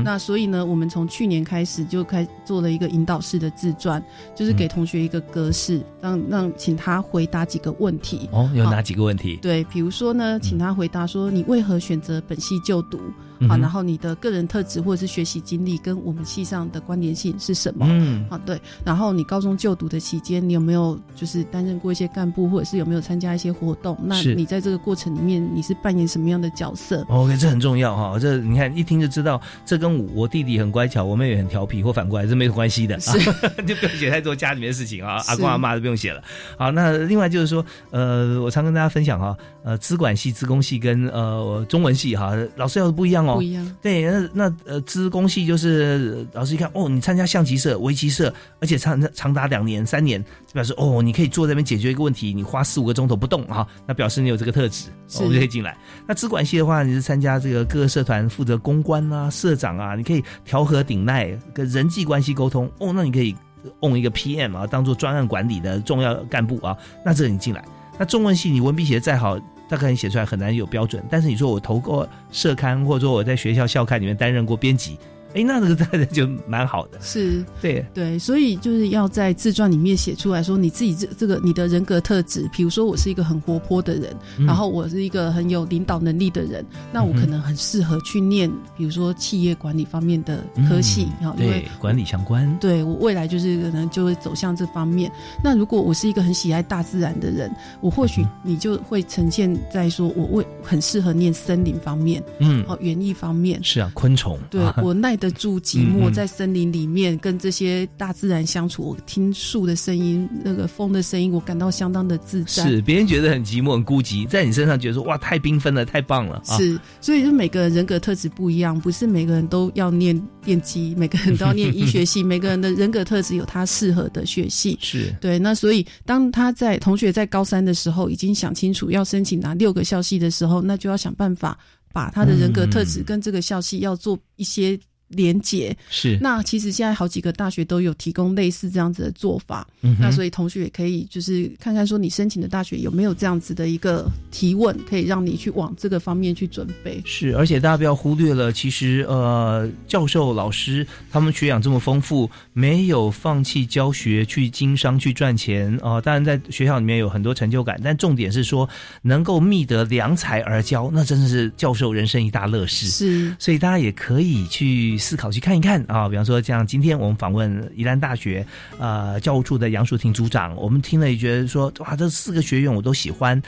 [0.04, 4.04] 那所以呢，我们从去年开始就开做了一个引导式的自传，
[4.36, 8.30] 就是给同学一个格式，让让请他回答几个问题。
[8.32, 9.38] 哦，有哪几个问题？
[9.42, 13.00] 对，比如说呢，请他回答说你为何选择本系就读，
[13.48, 17.86] 好，嗯然后你的个人特质或者是学习经历跟我们系上的关联性是什么？
[17.90, 23.98] 嗯啊，对，然后你高中就读的期间，你有没有就是担任过一些干部，或者是有没有参加一些活动？
[24.04, 28.18] 那你在这个过程里面，你是扮演什么样的角色？OK，这很重要哈。
[28.20, 33.18] 这你看一听就知道，这跟我我弟弟很乖巧，我妹妹很调皮，或反过来这没有关系的，是
[33.66, 36.22] 就不用写太多家里面的事情啊， 阿公阿妈都不用写了。
[36.58, 43.76] 好，那另外就是说，呃，我常跟大家分享哈，呃，资管系、资工系跟呃中文系哈，老师要的不一样哦，不一样。
[43.82, 55.78] 对，那那呃，资工系就是呃老师一看哦，你参加象棋社、围棋社，而且长长达两年、三年，就表示哦，你可以坐在那边解决一个问题，你花四五个钟头不动啊，那表示你有这个特质，我们就可以进来。
[56.08, 63.36] 那资管系的话，你是参加这个各个社团负责公关啊、社长啊，你可以调和顶耐、跟人际关系沟通哦，那你可以
[63.82, 67.64] on 一个 PM 啊，当做专案管理的重要干部啊，那这你进来。
[68.00, 69.38] 那中文系你文笔写的再好，
[69.72, 71.02] 大概你写出来很难有标准。
[71.10, 74.98] 但是你说我投过社刊，或者说我在学校校刊里面担任过编辑，
[75.34, 77.00] 哎，那这个就蛮好的。
[77.02, 77.44] 是。
[77.62, 84.46] 对，对，所以就是要在自传里面写出来说你自己这这个你的人格特质，比如说我是一个很活泼的人，嗯。
[84.46, 95.12] 然后我是一个很有领导能力的人，那我可能很适合去念，比如说企业管理方面的科系，好、因为嗯对管理相关，对我未来就是可能就会走向这方面。
[95.44, 103.64] 那如果我是一个很喜爱大自然的人，我或许你就会呈现在说我为很适合念森林方面，嗯，哦，园艺方面。
[103.64, 112.68] 是啊，昆虫，对啊我 耐得住寂嗯寞，嗯在森林里面跟这些大自然相处，我听树的声音，那个风的声音，我感到相当的自在。
[112.68, 116.58] 是别人觉得很寂寞、很孤寂，在你身上觉得说哇，太缤纷了，太棒了啊！
[116.58, 124.78] 是，所以就每个人人格特质不一样，不是每个人都要念电机，每个人都要念医学系， 每个人的人格特质有他适合的学系。
[124.82, 131.58] 是对，那所以当他在同学在高三的时候已经想清楚要申请哪六个校系的时候，那就要想办法
[131.94, 134.80] 把他的人格特质嗯跟这个校系要做一些
[135.12, 135.76] 连结。
[135.90, 147.02] 是，那其实现在好几个大学都有提供类似这样子的做法，嗯那所以同学也可以就是看看说你申请的大学有没有这样子的一个提问，可以让你去往这个方面去准备。
[147.06, 158.68] 是，而且大家不要忽略了，其实呃，教授、老师他们学养这么丰富，没有放弃教学去经商去赚钱啊、当然，在学校里面有很多成就感，但重点是说
[159.02, 162.88] 能够觅得良才而教，那真的是教授人生一大乐事。
[162.88, 166.08] 是，所以大家也可以去思考、去看一看啊。
[166.08, 168.46] 比方说，像今天我们访问宜兰大学
[168.78, 173.42] 呃教务处的杨淑婷组长，我们听了也觉得说，哇，这四个学院我都喜欢，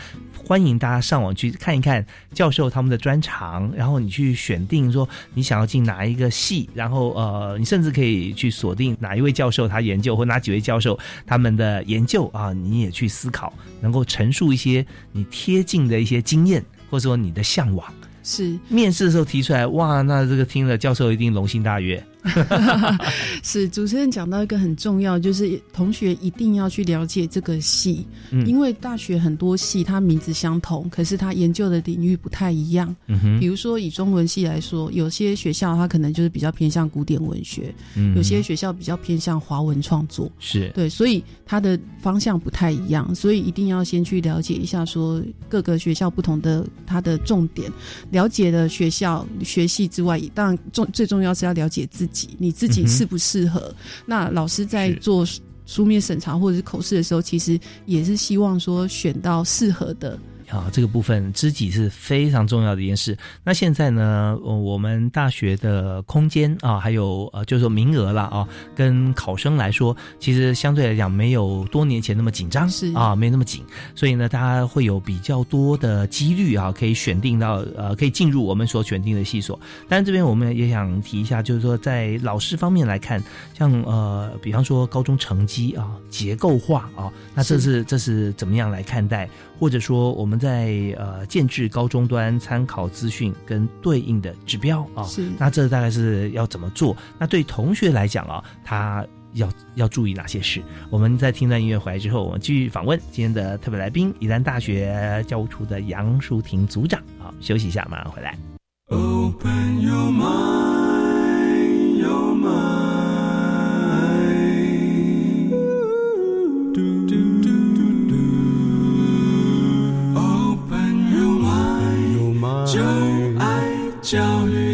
[0.45, 17.93] 欢迎大家上网去看一看教授他们的专长，然后你去选定说你想要进哪一个系，然后呃，你甚至可以去锁定哪一位教授他研究或哪几位教授他们的研究啊，你也去思考，能够陈述一些你贴近的一些经验，或者说你的向往。
[18.24, 22.03] 是面试的时候提出来，哇，那这个听了教授一定龙心大悦。
[23.43, 28.45] 是主持人讲到一个很重要，就是同学一定要去了解这个系，嗯。
[28.47, 32.95] 因为大学很多系它名字相同，可是它研究的领域不太一样。
[33.07, 40.32] 嗯比如说以中文系来说，有些学校它可能就是比较偏向古典文学，嗯有些学校比较偏向华文创作。
[40.39, 40.69] 是。
[40.74, 47.71] 对，所以它的方向不太一样，所以一定要先去了解一下，说各个学校不同的它的重点，
[48.11, 53.74] 了解了学校学系之外，当然重最重要是要了解自己，你自己适不适合。
[54.05, 55.26] 那老师在做
[55.66, 60.18] 书面审查或者是口试的时候，其实也是希望说选到适合的。
[60.54, 63.18] 啊，这个部分知己是非常重要的一件事。
[63.43, 73.64] 那现在呢，呃我们大学的空间啊，还有呃，就是说名额了啊，跟考生来说，其实相对来讲没有多年前那么紧张，是啊，没那么紧，
[73.95, 79.60] 所以呢，大家会有比较多的几率啊，可以选定到呃，可以进入我们所选定的系所。
[79.89, 83.20] 但是这边我们也想提一下，就是说在老师方面来看，
[83.58, 89.28] 像呃，比方说高中成绩啊，结构化啊，那这是这是怎么样来看待？
[89.60, 96.95] 或者说我们在呃建制高中端参考资讯跟对应的指标啊，是那这大概是要怎么做？
[97.18, 100.62] 那对同学来讲啊，他要要注意哪些事？
[100.89, 107.01] 我们在听段音乐回来之后，我们继续访问今天的特别来宾，宜兰大学教务处的杨淑婷组长。
[107.18, 108.53] 好，休息一下，马上回来。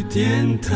[0.09, 0.75] 电台。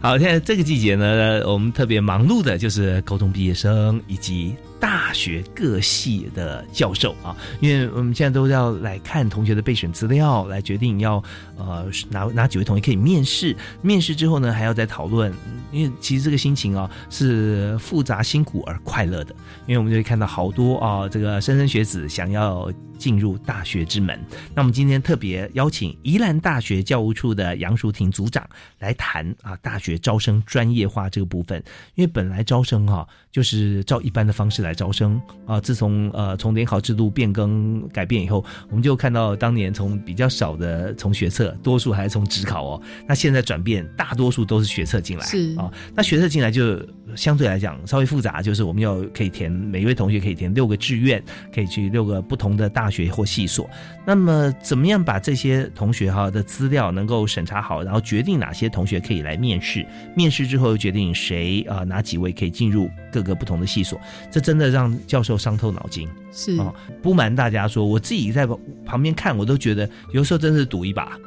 [0.00, 11.22] 好，现在这个季节呢，我们特别忙碌的就是高中毕业生以及大学各系的教授啊，因为我们现在都要来看同学的备选资料，来决定要
[11.56, 15.32] 呃哪哪几位同学可以面试，面试之后呢还要再讨论，
[15.72, 19.34] 因为其实这个心情啊是复杂、辛苦而快乐的，
[19.66, 24.18] 因为我们就会看到好多啊这个莘莘学子想要进入大学之门。
[24.54, 28.46] 那我们今天特别邀请宜兰大学教务处的杨淑婷组长
[28.78, 31.62] 来谈啊大学招生专业化这个部分，
[31.94, 33.06] 因为本来招生哈、
[33.36, 35.20] 就是照一般的方式来招生。
[35.44, 45.26] 啊，自从呃从联考制度变更改变以后，我们就看到当年从比较少的从学测，多数还是从职考哦，那现在转变，大多数都是学测进来。
[45.26, 45.54] 是。
[45.58, 46.82] 啊，那学测进来就
[47.14, 51.22] 相对来讲稍微复杂，就是我们要可以填每一位同学可以填六个志愿，
[51.54, 53.68] 可以去六个不同的大学或系所。
[54.06, 63.98] 那么怎么样把这些同学哈的资料能够审查好，然后决定哪些同学可以来面试，面试之后又决定谁啊、呃哪几位可以进入各个不同的系所，
[64.30, 66.06] 这真的让教授伤透脑筋。
[66.32, 68.46] 是哦，不瞒大家说，我自己在
[68.84, 71.18] 旁边看，我都觉得有时候真是赌一把，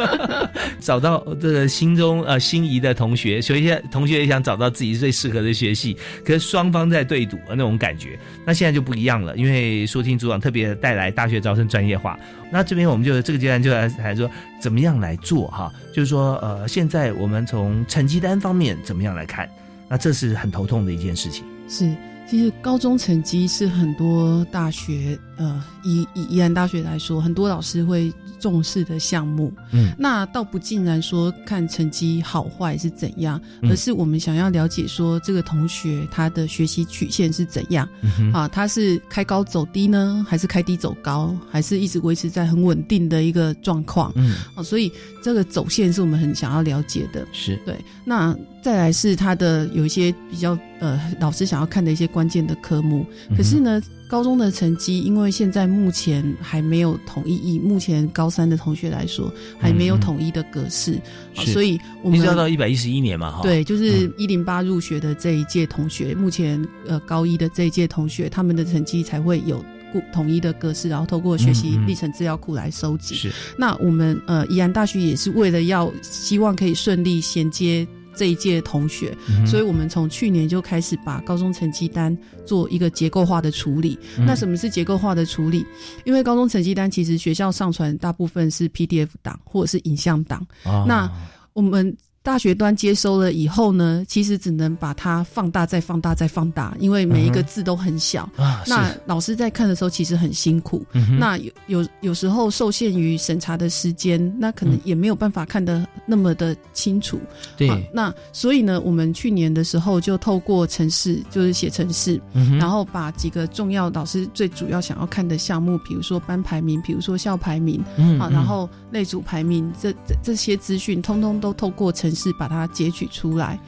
[0.80, 8.18] 找到这个心中呃心仪的同学，所以现在同学也想找到自己最适合的学系，可是双方在对赌的那种感觉。
[8.46, 12.18] 那现在就不一样了，因为舒听组长特别带来大学招生专业化。
[12.50, 19.46] 那这边我们就这个阶段就来来说怎么样来做哈，就是说呃，现在我们从成绩单方面怎么样来看，
[19.88, 21.44] 那这是很头痛的一件事情。
[21.68, 21.94] 是，
[22.28, 29.52] 其实高中成绩是很多大学，呃，以以宜兰大学来说，很多老师会重视的项目。
[29.72, 37.88] 嗯那倒不尽然说看成绩好坏是怎样，嗯而是我们想要了解说这个同学他的学习曲线是怎样。
[38.02, 44.12] 嗯哼啊，他是开高走低呢，还是开低走高，还是一直维持在很稳定的一个状况？
[44.16, 47.26] 嗯，啊，所以这个走线是我们很想要了解的。
[47.32, 53.06] 是对，那再来是他的有一些比较呃，老师想要看的一些关键的科目。
[53.36, 60.98] 可是呢，高中的成绩，因为现在目前还没有统一，以目前高三的同学来说，还没有统一的格式，
[61.34, 63.42] 所以我们一直要到一百一十一年嘛哈。
[63.42, 73.14] 对，就是嗯一零八入学的这一届同学，目前呃高一的这一届同学，他们的成绩才会有固统一的格式，然后透过学习历程资料库来收集。
[73.14, 77.86] 是那我们呃宜兰大学也是为了要希望可以顺利衔接
[78.18, 83.96] 这一届同学，嗯所以我们从去年就开始把高中成绩单做一个结构化的处理。
[84.18, 85.64] 嗯那什么是结构化的处理？
[86.04, 91.08] 因为高中成绩单其实学校上传大部分是 PDF 档或者是影像档，哦那
[91.52, 91.96] 我们。
[92.28, 98.28] 大学端接收了以后呢，其实只能把它放大、再放大、再放大，因为每一个字都很小。
[98.36, 100.84] 啊，那老师在看的时候其实很辛苦。
[101.18, 107.18] 那有有有时候受限于审查的时间，那可能也没有办法看得那么的清楚。
[107.56, 107.66] 对。
[107.70, 117.82] 啊那所以呢，我们去年的时候就透过城市，就是写城市，嗯然后把几个重要老师最主要想要看的项目，比如说班排名，比如说校排名，
[118.20, 123.58] 啊，然后类组排名，这这这些资讯，通通都透过城市把它截取出来。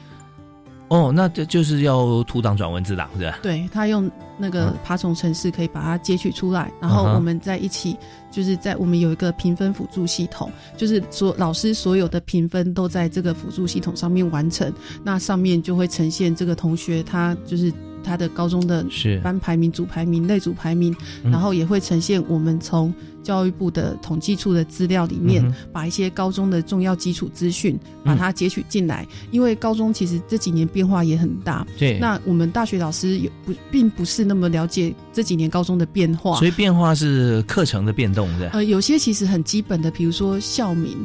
[0.89, 3.39] 哦，那这就是要图档转文字档是吧？
[3.41, 7.95] 对他用那个嗯爬虫程式可以把它截取出来，然后我们在一起，
[8.29, 14.69] 就是在我们有一个评分辅助系统，就是所老师所有的评分都在这个辅助系统上面完成，
[15.01, 17.71] 那上面就会呈现这个同学他就是
[18.03, 19.19] 他的高中的是。
[19.19, 21.31] 班排名、组排名、类组排名，嗯。
[21.31, 22.93] 然后也会呈现我们从
[23.23, 31.65] 教育部的统计处的资料里面，嗯把一些高中的重要基础资讯把它截取进来，因为高中其实这几年变化也很大。
[31.77, 31.99] 对。
[31.99, 38.51] 那我们大学老师也不并不是那么了解这几年高中的变化，所以变化是课程的变动是吧？
[38.53, 40.97] 呃，有些其实很基本的，比如说校名。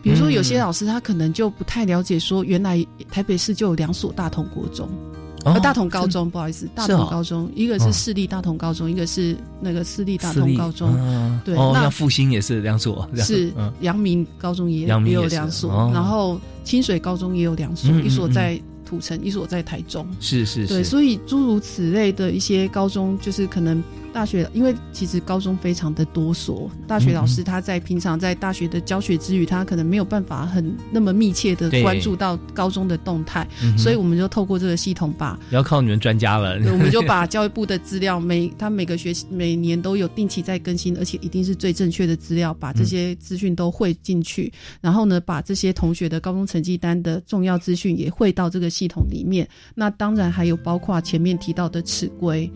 [0.00, 5.07] 比如说，有些老师他可能就不太了解，说原来台北市就有两所大同国中，哦
[5.54, 7.78] 呃，大同高中，不好意思，大同高中，一个哦。
[7.78, 13.72] 是私立大同高中，一个是那个私立大同高中，嗯对，哦，那像复兴也是两所，是嗯。
[13.80, 15.90] 阳明高中也有两所，哦。
[15.94, 18.32] 然后清水高中也有两所，一所嗯。
[18.32, 20.06] 在土城，一所在台中。
[20.18, 23.82] 对，是是对，所以诸如此类的一些高中，就是可能
[24.12, 33.46] 大学，因为其实高中非常的多所，大学老师他在平常在大学的教学之余，他可能没有办法很那么密切的关注到高中的动态，
[33.76, 36.58] 所以我们就透过这个系统把要靠你们专家了。
[36.58, 49.48] 对，我们就把 教育部的资料每他每个学期每年都有定期在更新，而且一定是最正确的资料，把这些资讯都汇进去，然后呢，把这些同学的高中成绩单的重要资讯也汇到这个系统里面。
[49.74, 52.50] 那当然还有包括前面提到的尺规，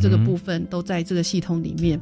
[0.00, 2.00] 这个部分都在这个系统里面。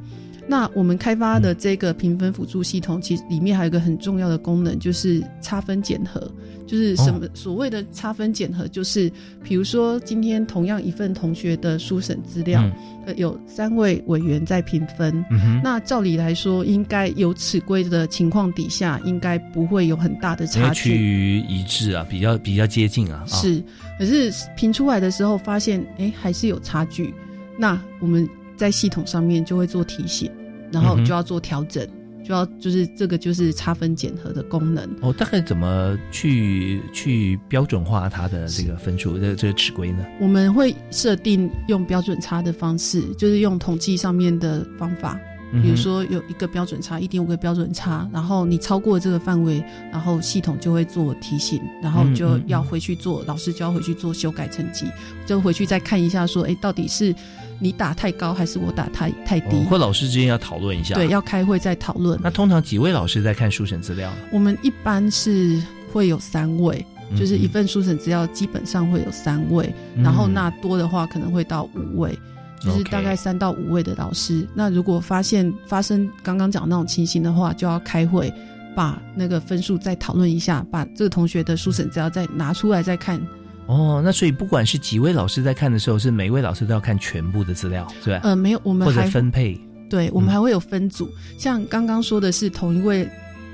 [0.50, 6.30] 那我们开发的这个评分辅助系统，其实里面还有一个很重要的功能，就是差分检核。
[6.66, 9.10] 就是什么、所谓的差分检核，就是
[9.42, 12.72] 比如说今天同样一份同学的书审资料，嗯
[13.06, 15.24] 呃，有三位委员在评分。
[15.30, 20.90] 嗯那照理来说，应该有尺规的情况底下，应该不会有很大的差距。
[20.90, 23.24] 趋于一致啊，比较比较接近啊。
[23.30, 23.62] 啊是，
[23.98, 27.14] 可是评出来的时候发现，哎，还是有差距。
[27.58, 30.30] 那我们在系统上面就会做提醒，
[30.72, 31.86] 然后就要做调整，
[32.24, 34.88] 就要就是这个就是差分检核的功能。
[35.00, 40.06] 哦，大概怎么去去标准化它的这个分数，这这个尺规呢？
[40.20, 45.18] 我们会设定用标准差的方式，就是用统计上面的方法。
[45.62, 54.84] 比如说有一个标准差，一点五个标准差，然后你超过这个范围，然后系统就会做提醒，然后就要回去做，老师就要回去做修改成绩，
[55.24, 57.14] 就回去再看一下说，哎，到底是
[57.58, 59.56] 你打太高还是我打太太低？
[59.56, 60.94] 哦或老师之间要讨论一下。
[60.94, 62.18] 对，要开会再讨论。
[62.22, 64.12] 那通常几位老师在看书审资料？
[64.32, 72.18] 我们一般是会有三位，嗯就是一份书审资料基本上会有三位，嗯然后那多的话可能会到五位。
[72.60, 78.34] 就是大概三到五位的老师那如果发现发生刚刚讲那种情形的话，就要开会，
[78.74, 83.24] 把那个分数再讨论一下，把这个同学的书审资料再拿出来再看。
[83.68, 88.20] 哦，那所以不管是几位老师在看的时候，是每一位老师都要看全部的资料，是吧？
[88.24, 89.60] 呃，没有，我们或者还分配。
[89.90, 91.06] 对，我们还会有分组，
[91.38, 93.06] 像刚刚说的是同一位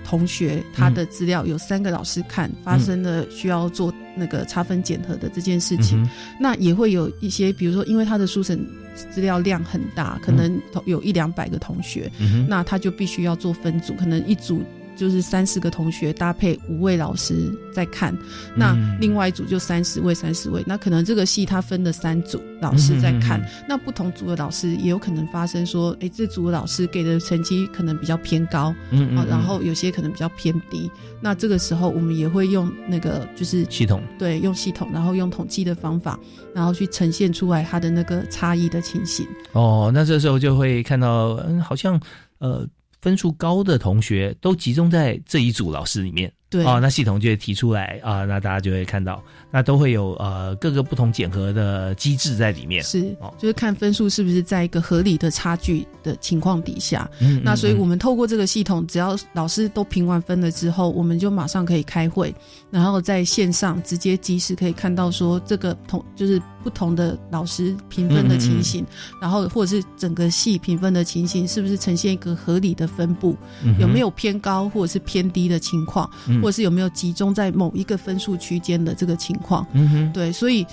[0.05, 6.09] 同学，他的资料有三个老师看，发生了需要做那个差分检核的这件事情，嗯
[6.41, 8.65] 那也会有一些，比如说因为他的书审
[9.11, 14.63] 资料量很大，可能有一两百个同学，嗯那他就必须要做分组，可能一组。
[14.97, 18.17] 就是三四个同学搭配五位老师在看，
[18.57, 30.91] 那嗯另外一组就三十位、三十位，那可能这个戏它分了三组老师在看，嗯嗯那不同组的老师也有可能发生说，哎，这组的老师给的成绩可能比较偏高，啊嗯然后有些可能比较偏低。
[31.21, 36.19] 那这个时候我们也会用那个就是系统，对，用系统，然后用统计的方法，
[36.55, 39.27] 然后去呈现出来它的那个差异的情形。
[39.53, 41.99] 哦，那这时候就会看到，嗯，好像
[42.39, 42.67] 呃
[43.05, 46.33] 分数高的同学都集中在这一组老师里面。
[46.55, 52.81] 对哦，那系统就会提出来啊，那大家就会看到，那都会有呃各个不同检核的机制在里面。
[52.85, 57.11] 是哦，就是看分数是不是在一个合理的差距的情况底下。
[57.19, 62.33] 嗯那所以嗯我们透过这个系统，只要老师都评完分了之后，我们就马上可以开会，
[62.71, 68.87] 然后在线上直接及时可以看到说这个同就是不同的老师评分的情形，
[69.21, 76.09] 然后或者是整个系评分的情形，是不是呈现一个合理的分布，嗯有没有偏高或者是偏低的情况？
[76.45, 79.67] 嗯或者是有没有集中在某一个分数区间的这个情况。
[79.73, 80.67] 嗯哼，对，所以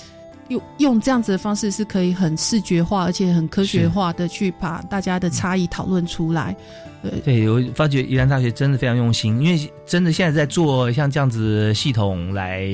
[0.49, 6.55] 用用这样子的方式是可以很视觉化，而且很科学化的去把大家的差异讨论出来。
[7.01, 12.67] 对，对我发觉宜兰大学真的非常用心，因为真的现在在做像这样子系统来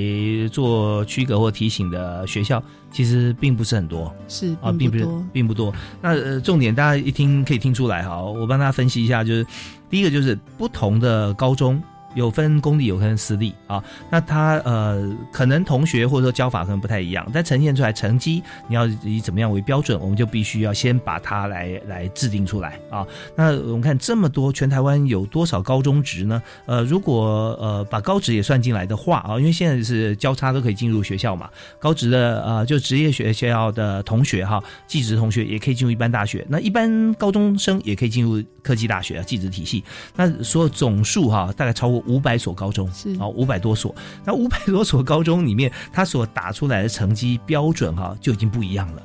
[0.52, 4.14] 做区隔或提醒的学校，其实并不是很多。
[4.28, 5.74] 是啊，并不多并不多。
[6.02, 9.46] 那呃，重点大家一听可以听出来哈，我帮大家分析一下，就是
[9.90, 11.82] 第一个就是不同的高中。
[12.18, 13.82] 有分公立，有分私立啊。
[14.10, 23.06] 那他呃，可能同学或者说教法可能不太一样，但呈现出来成绩，你要以怎么样为标准，我们就必须要先把它来来制定出来啊。
[23.36, 26.42] 那我们看这么多，全台湾有多少高中职呢？
[26.66, 31.48] 呃，如果呃把高职也算进来的话啊，因为现在是交叉都可以进入学校嘛，
[31.80, 39.84] 高职的呃就职业学校的同学哈，技职同学也可以进入一般大学，那一般高中生也可以进入科技大学啊，技职体系。
[40.16, 42.04] 那所有总数哈，大概超过。
[42.08, 43.94] 五百所高中是啊，五百多所。
[44.26, 49.04] 那五百多所高中里面，他所打出来的成绩标准哈，就已经不一样了。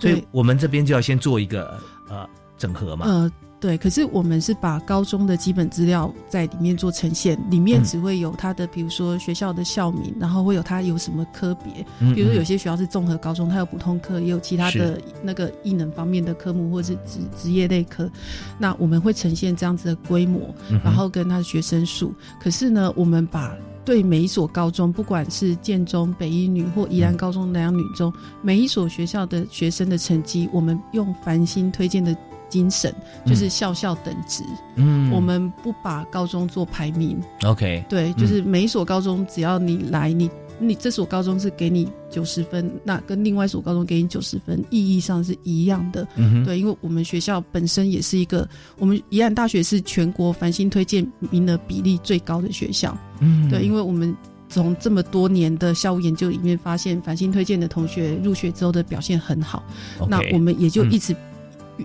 [0.00, 1.78] 所以我们这边就要先做一个
[2.08, 2.26] 呃
[2.56, 3.06] 整合嘛。
[3.06, 3.30] 呃，
[3.64, 3.78] 对。
[3.78, 11.72] 可是我们是把高中的基本资料在里面做呈现，里面只会有他的，比如说学校的校名，然后会有他有什么科别。
[12.14, 18.10] 比如说有些学校是综合高中，它有普通科，也有其他的那个艺能方面的科目，或是职职业类科。
[18.58, 20.54] 那我们会呈现这样子的规模，
[20.84, 22.12] 然后跟他的学生数。
[22.38, 28.12] 可是呢，我们把对每一所高中，不管是建中、北一女或宜兰高中、南洋女中，
[28.42, 32.16] 每一所学校的学生的成绩，我们用繁星推荐的
[32.48, 32.94] 精神，
[33.26, 34.42] 就是校校等值。
[34.76, 37.20] 嗯，我们不把高中做排名。
[37.44, 46.06] OK，对，就是每一所高中，只要你来，你你这所高中是给你九十分，那跟另外一所高中给你九十分，意义上是一样的。
[46.16, 52.96] 嗯对，因为我们学校本身也是一个，我们宜兰大学是全国繁星推荐名额比例最高的学校。
[53.20, 54.16] 嗯，对，因为我们
[54.48, 59.64] 从这么多年的校务研究里面发现，繁星推荐的同学入学之后的表现很好，
[60.08, 61.14] 那我们也就一直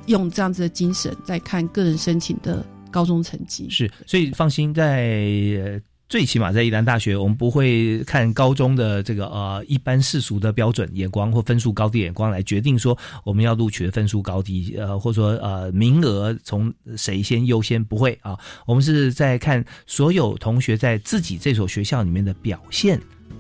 [0.06, 3.70] 用这样子的精神在看个人申请的高中成绩。
[3.70, 5.82] 是，所以放心在。
[6.10, 18.36] 最起码在宜兰大学，我们不会看高中的这个呃一般世俗的标准眼光或分数高低眼光来决定说我们要录取的分数高低，呃或者说呃名额从谁先优先不会啊，
[18.66, 23.00] 我们是在看所有同学在自己这所学校里面的表现。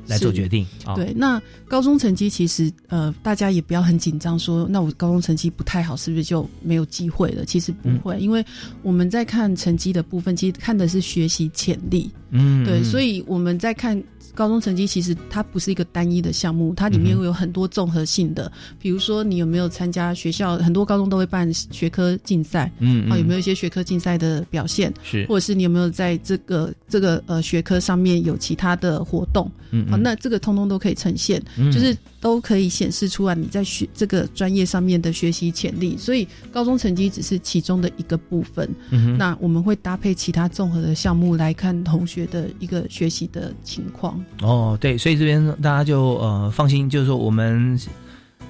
[0.09, 0.95] 来做决定啊！
[0.95, 7.45] 对，那高中成绩其实呃，大家也不要很紧张，说那我高中成绩不太好，是不是就没有机会了？
[7.45, 8.43] 其实不会，因为
[8.81, 12.09] 我们在看成绩的部分，其实看的是学习潜力。
[12.31, 14.01] 嗯，对，所以我们在看。
[14.35, 18.49] 高中成绩其实它不是一个单一的项目，它里面会有很多综合性的，
[18.79, 31.41] 比如说你有没有参加学校很多高中都会办学科竞赛，嗯，啊有没有一些学科竞赛的表现，是，或者是你有没有在这个这个呃学科上面有其他的活动，嗯，好，那这个通通都可以呈现，
[31.71, 44.23] 就是都可以显示出来你在学这个专业上面的学习潜力，所以高中成绩只是其中的一个部分，嗯，那我们会搭配其他综合的项目来看同学的一个学习的情况。
[44.41, 47.79] 哦，对，所以这边大家就呃放心，就是说我们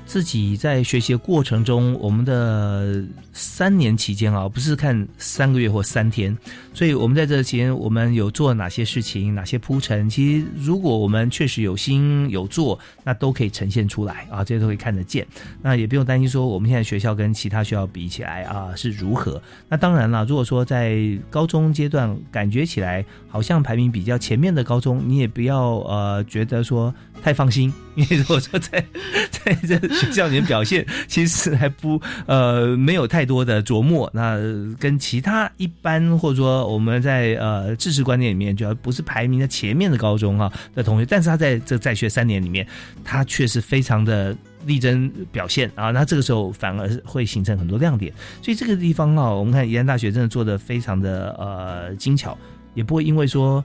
[0.10, 6.36] 自己在学习的过程中，我们的三年期间啊，不是看三个月或三天。
[6.74, 10.10] 所以我们在这期间，我们有做哪些事情，哪些铺陈？
[10.10, 15.28] 其实，如果我们确实有心有做，那都可以呈现出来啊，这些都可以看得见。
[15.62, 19.39] 那也不用担心说，我们现在学校跟其他学校比起来啊是如何。
[19.68, 20.99] 那当然了，如果说在
[21.30, 26.91] 高中阶段感觉起来好像排名比较前面的高中，你也不要呃觉得说
[27.22, 28.84] 太放心，因为如果说在
[29.32, 34.38] 在这学校里面表现其实还不呃没有太多的琢磨，那
[34.80, 36.60] 跟其他一般或者说。
[36.70, 42.66] 我们在呃知识观念里面，主要不是排名在前面的高中哈的同学，但是他在这在学三年里面，
[43.04, 44.36] 他确实非常的
[44.66, 45.91] 力争表现啊。
[45.91, 52.38] 那这个时候反而会形成很多亮点，所以这个地方啊，我们看宜安大学真的做的非常的呃精巧，
[52.76, 53.64] 也不会因为说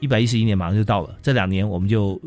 [0.00, 2.20] 一百一十一年马上就到了，这两年我们就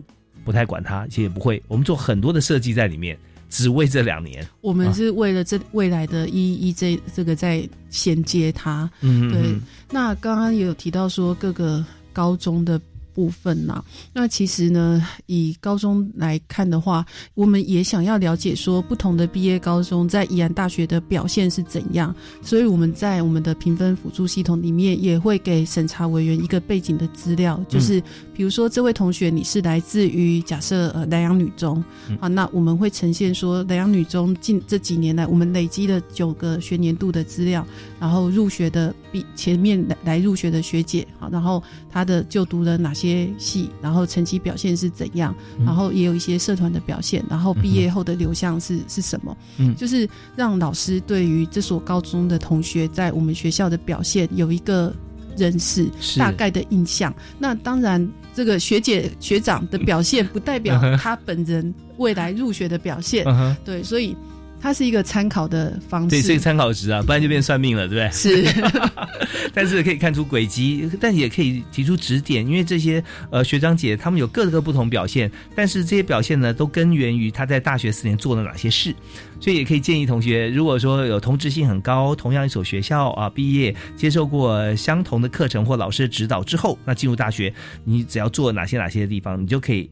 [0.49, 3.15] 不太管它，其实也不会，我们做很多的设计在里面。
[3.51, 8.89] 只为这两年，我们是为了这未来的一一这这个在衔接它。
[9.01, 9.55] 嗯，对。
[9.91, 12.81] 那刚刚也有提到说各个高中的。
[13.19, 28.01] 部分呐，那其实呢，以高中来看的话，我们也想要了解说不同的毕业高中在宜兰大学的表现是怎样，所以我们在我们的评分辅助系统里面也会给审查委员一个背景的资料，就是
[28.33, 31.83] 比如说这位同学你是来自于假设呃南洋女中
[32.21, 37.67] 啊，那我们会呈现说南洋女中近这几年来我们累积了九个学年度的资料，
[37.99, 41.61] 然后入学的比前面来来入学的学姐好，然后
[41.91, 43.08] 她的就读了哪些。
[43.09, 45.65] 些戏，然后成绩表现是怎样，嗯。
[45.65, 49.75] 然后也有一些社团的表现，然后毕业后的流向是是什么，嗯。
[49.75, 54.93] 就是让老师对于这所高中的同学在我们学校的表现有一个
[55.37, 57.13] 认识，大概的印象。
[57.37, 63.25] 那当然，这个学姐学长的表现不代表他本人未来入学的表现，
[63.63, 64.15] 对，所以
[64.61, 68.11] 它是一个参考的方式，对，是一个参考值啊，不然就变算命了，对不对？
[68.11, 68.71] 是，
[69.53, 78.93] 但是可以看出轨迹，但也可以提出指点，因为这些呃学长姐他们有各个不同表现，但是这些表现呢都根源于他在大学四年做了哪些事，
[79.39, 87.53] 所以也可以建议同学，如果说有同质性很高，同样一所学校啊毕业，接受过相同的课程或老师的指导之后，那进入大学，
[87.85, 89.89] 你只要做哪些哪些地方，你就可以。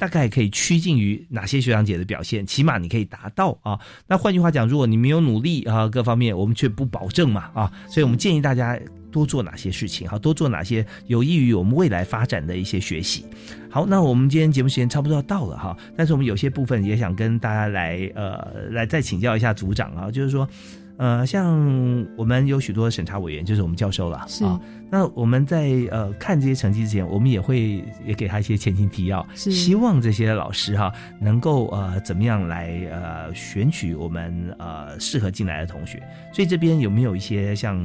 [0.00, 3.78] 大概可以趋近于哪些学长姐的表现，起码你可以达到啊。
[4.06, 8.80] 那换句话讲，如果你没有努力啊，各方面我们却不保证嘛啊，所以我们建议大家
[9.12, 13.26] 多做哪些事情，好，多做哪些有益于我们未来发展的一些学习。
[13.68, 20.48] 好，那我们今天节目时间差不多要到了哈，但是我们有些部分也想跟大家来呃来再请教一下组长啊，就是说。
[21.00, 24.60] 呃，像我们有许多审查委员，就是我们教授了是啊。
[24.90, 36.02] 那我们在呃看这些成绩之前，我们也会也给他一些前情提要，是希望这些老师哈能够呃怎么样来呃选取我们呃适合进来的同学。
[36.34, 37.82] 所以这边有没有一些像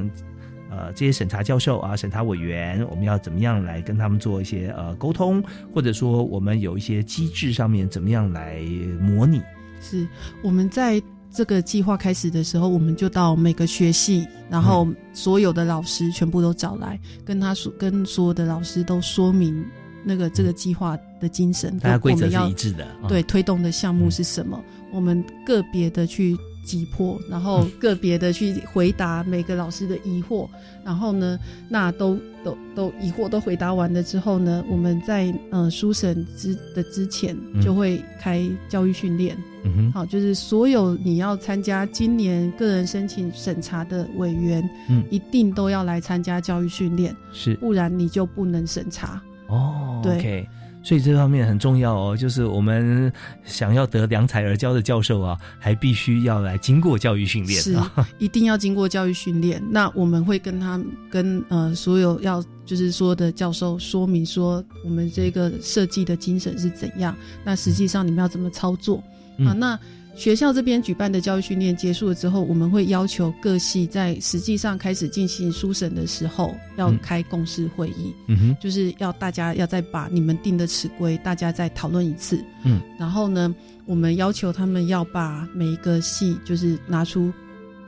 [0.69, 5.41] 呃这些审查教授啊、审查委员，我们要怎么样来跟他们做一些呃沟通，
[5.73, 8.59] 或者说我们有一些机制上面怎么样来
[8.99, 9.41] 模拟？
[9.79, 10.05] 是
[10.41, 11.01] 我们在
[11.35, 19.65] 这个计划开始的时候，我们就到每个学系，然后所有的老师全部都找来，跟他说，跟所有的老师都说明
[20.05, 22.87] 那个这个计划的精神，大家规则是我们要一致的。
[23.01, 24.63] 嗯对，推动的项目是什么？
[24.93, 30.49] 我们个别的去击破，然后个别的去回答每个老师的疑惑，
[30.83, 31.39] 然后呢，
[31.69, 39.37] 那都都都疑惑都回答完了之后呢，我们在呃书审之的之前就会开教育训练。
[39.63, 49.21] 嗯，好，就是所有你要参加今年个人申请审查的委员，嗯一定都要来参加教育训练，是不然你就不能审查。
[49.47, 50.47] 哦对。
[50.85, 53.11] 所以这方面很重要哦，就是我们
[53.43, 58.07] 想要得良才而教的教授啊，还必须要来经过教育训练是啊。
[58.19, 59.59] 一定要经过教育训练。
[59.71, 60.79] 那我们会跟他
[61.09, 67.15] 跟呃所有要就是说的教授说明说，我们这个设计的精神是怎样。
[67.43, 69.03] 那实际上你们要怎么操作、
[69.39, 69.53] 嗯啊？
[69.53, 69.79] 那
[70.15, 78.15] 学校这边举办的教育训练结束了之后，我们会要求各系在实际上开始进行书审的时候，要嗯开共识会议。
[78.27, 82.43] 嗯哼，就是要大家要再把你们定的尺规，大家再讨论一次。
[82.63, 83.53] 嗯，然后呢，
[83.85, 87.31] 我们要求他们要把每一个系就是拿出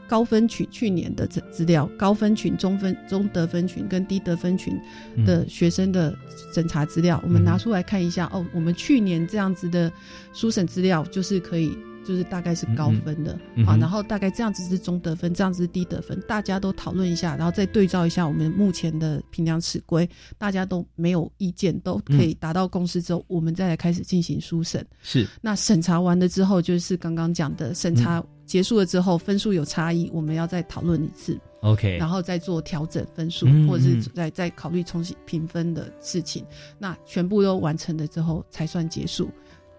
[0.05, 4.77] 高分群去年的资资料，高分群、中分、中得分群跟低得分群
[5.25, 6.13] 的学生的
[6.53, 8.29] 审查资料，我们拿出来看一下。
[8.33, 9.89] 哦，我们去年这样子的
[10.33, 11.75] 书审资料就是可以。
[12.07, 24.85] 就是大概是高分的，好、嗯嗯哼然后大概这样子是中得分，这样子是低得分，大家都讨论一下，然后再对照一下我们目前的评量尺规，大家都没有意见，都可以达到共识之后，我们再来开始进行书审。
[25.01, 25.27] 是。
[25.41, 34.01] 那审查完了之后，就是刚刚讲的审查结束了之后，分数有差异，我们要再讨论一次，OK，然后再做调整分数，嗯或者是嗯。
[34.15, 36.45] 再再考虑重新评分的事情。
[36.79, 39.29] 那全部都完成了之后，才算结束，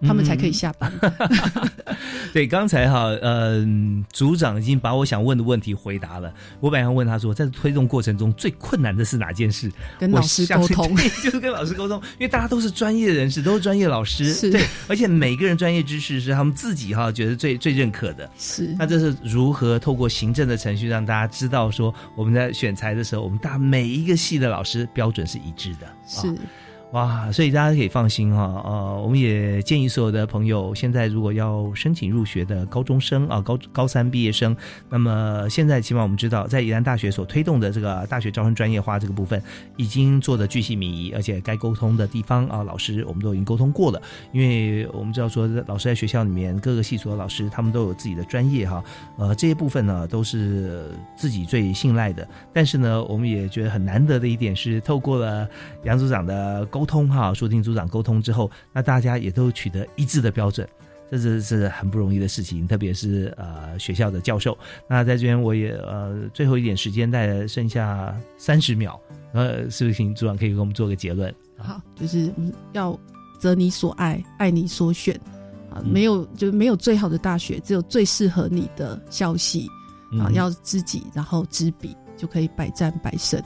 [0.07, 0.93] 他们才可以下班。
[2.33, 3.67] 对，刚才哈，呃，
[4.13, 6.33] 组长已经把我想问的问题回答了。
[6.61, 9.73] 我本来要问他说，在推动过程中最困难的是哪件事？
[9.99, 18.31] 跟老师沟通 就是跟老师沟通，因为大家都是专业人士，都是专业老师，是对，而且每个人专业知识是他们自己哈觉得最最认可的。
[18.39, 25.89] 是那这是如何透过行政的程序让大家知道说，我们在选材的时候，我们大每一个系的老师标准是一致的。
[26.07, 26.37] 是。
[26.93, 34.57] 哇，所以大家可以放心哈，呃，我们也建议所有的朋友，现在如果要申请入学的高中生啊，高高三毕业生，
[34.89, 39.43] 那么现在起码我们知道，在宜兰大学所推动的这个大学招生专业化这个部分，
[39.77, 44.01] 已经做的巨细靡遗，而且该沟通的地方啊，老师我们都已经沟通过了，
[44.33, 48.83] 因为我们知道说，老师在学校里面各个系所的老师，他们都有自己的专业哈，
[49.19, 55.47] 呃，这些部分呢都是自己最信赖的，但是呢，我们也觉得很难得的一点是，透过了
[55.85, 60.69] 杨组长的沟通哈，说听组长沟通之后，那大家也都取得一致的标准。
[61.11, 64.57] 这是是很不容易的事情，特别是呃学校的教授。
[64.87, 69.01] 那在这边我也呃最后一点时间，再剩下三十秒，
[69.33, 71.35] 呃，是不是请组长可以给我们做个结论？
[71.59, 72.97] 好，就是嗯要
[73.41, 75.19] 择你所爱，爱你所选
[75.71, 79.67] 啊，嗯没有就是没有最好的大学，只有最适合你的校系
[80.21, 83.43] 啊，嗯要知己，然后知彼，就可以百战百胜。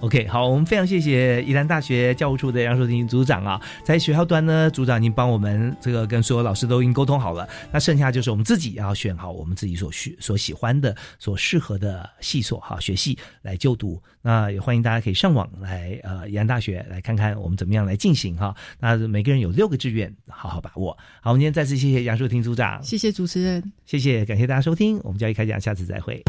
[0.00, 14.02] OK，好，我们非常谢谢宜兰大学教务处的杨淑婷组长啊，在学校端呢，组长已经帮我们这个跟所有老师都已经沟通好了，那剩下就是我们自己要选好我们自己所需所喜欢的、所适合的系所哈学系来就读。
[14.22, 18.54] 那也欢迎大家可以上网来呃宜兰大学来看看我们怎么样来进行哈。
[18.78, 20.96] 那每个人有六个志愿，好好把握。
[21.20, 26.22] 好，我们今天再次谢谢杨淑婷组长，谢谢主持人，谢谢，感谢大家收听我们教育开讲，下次再会。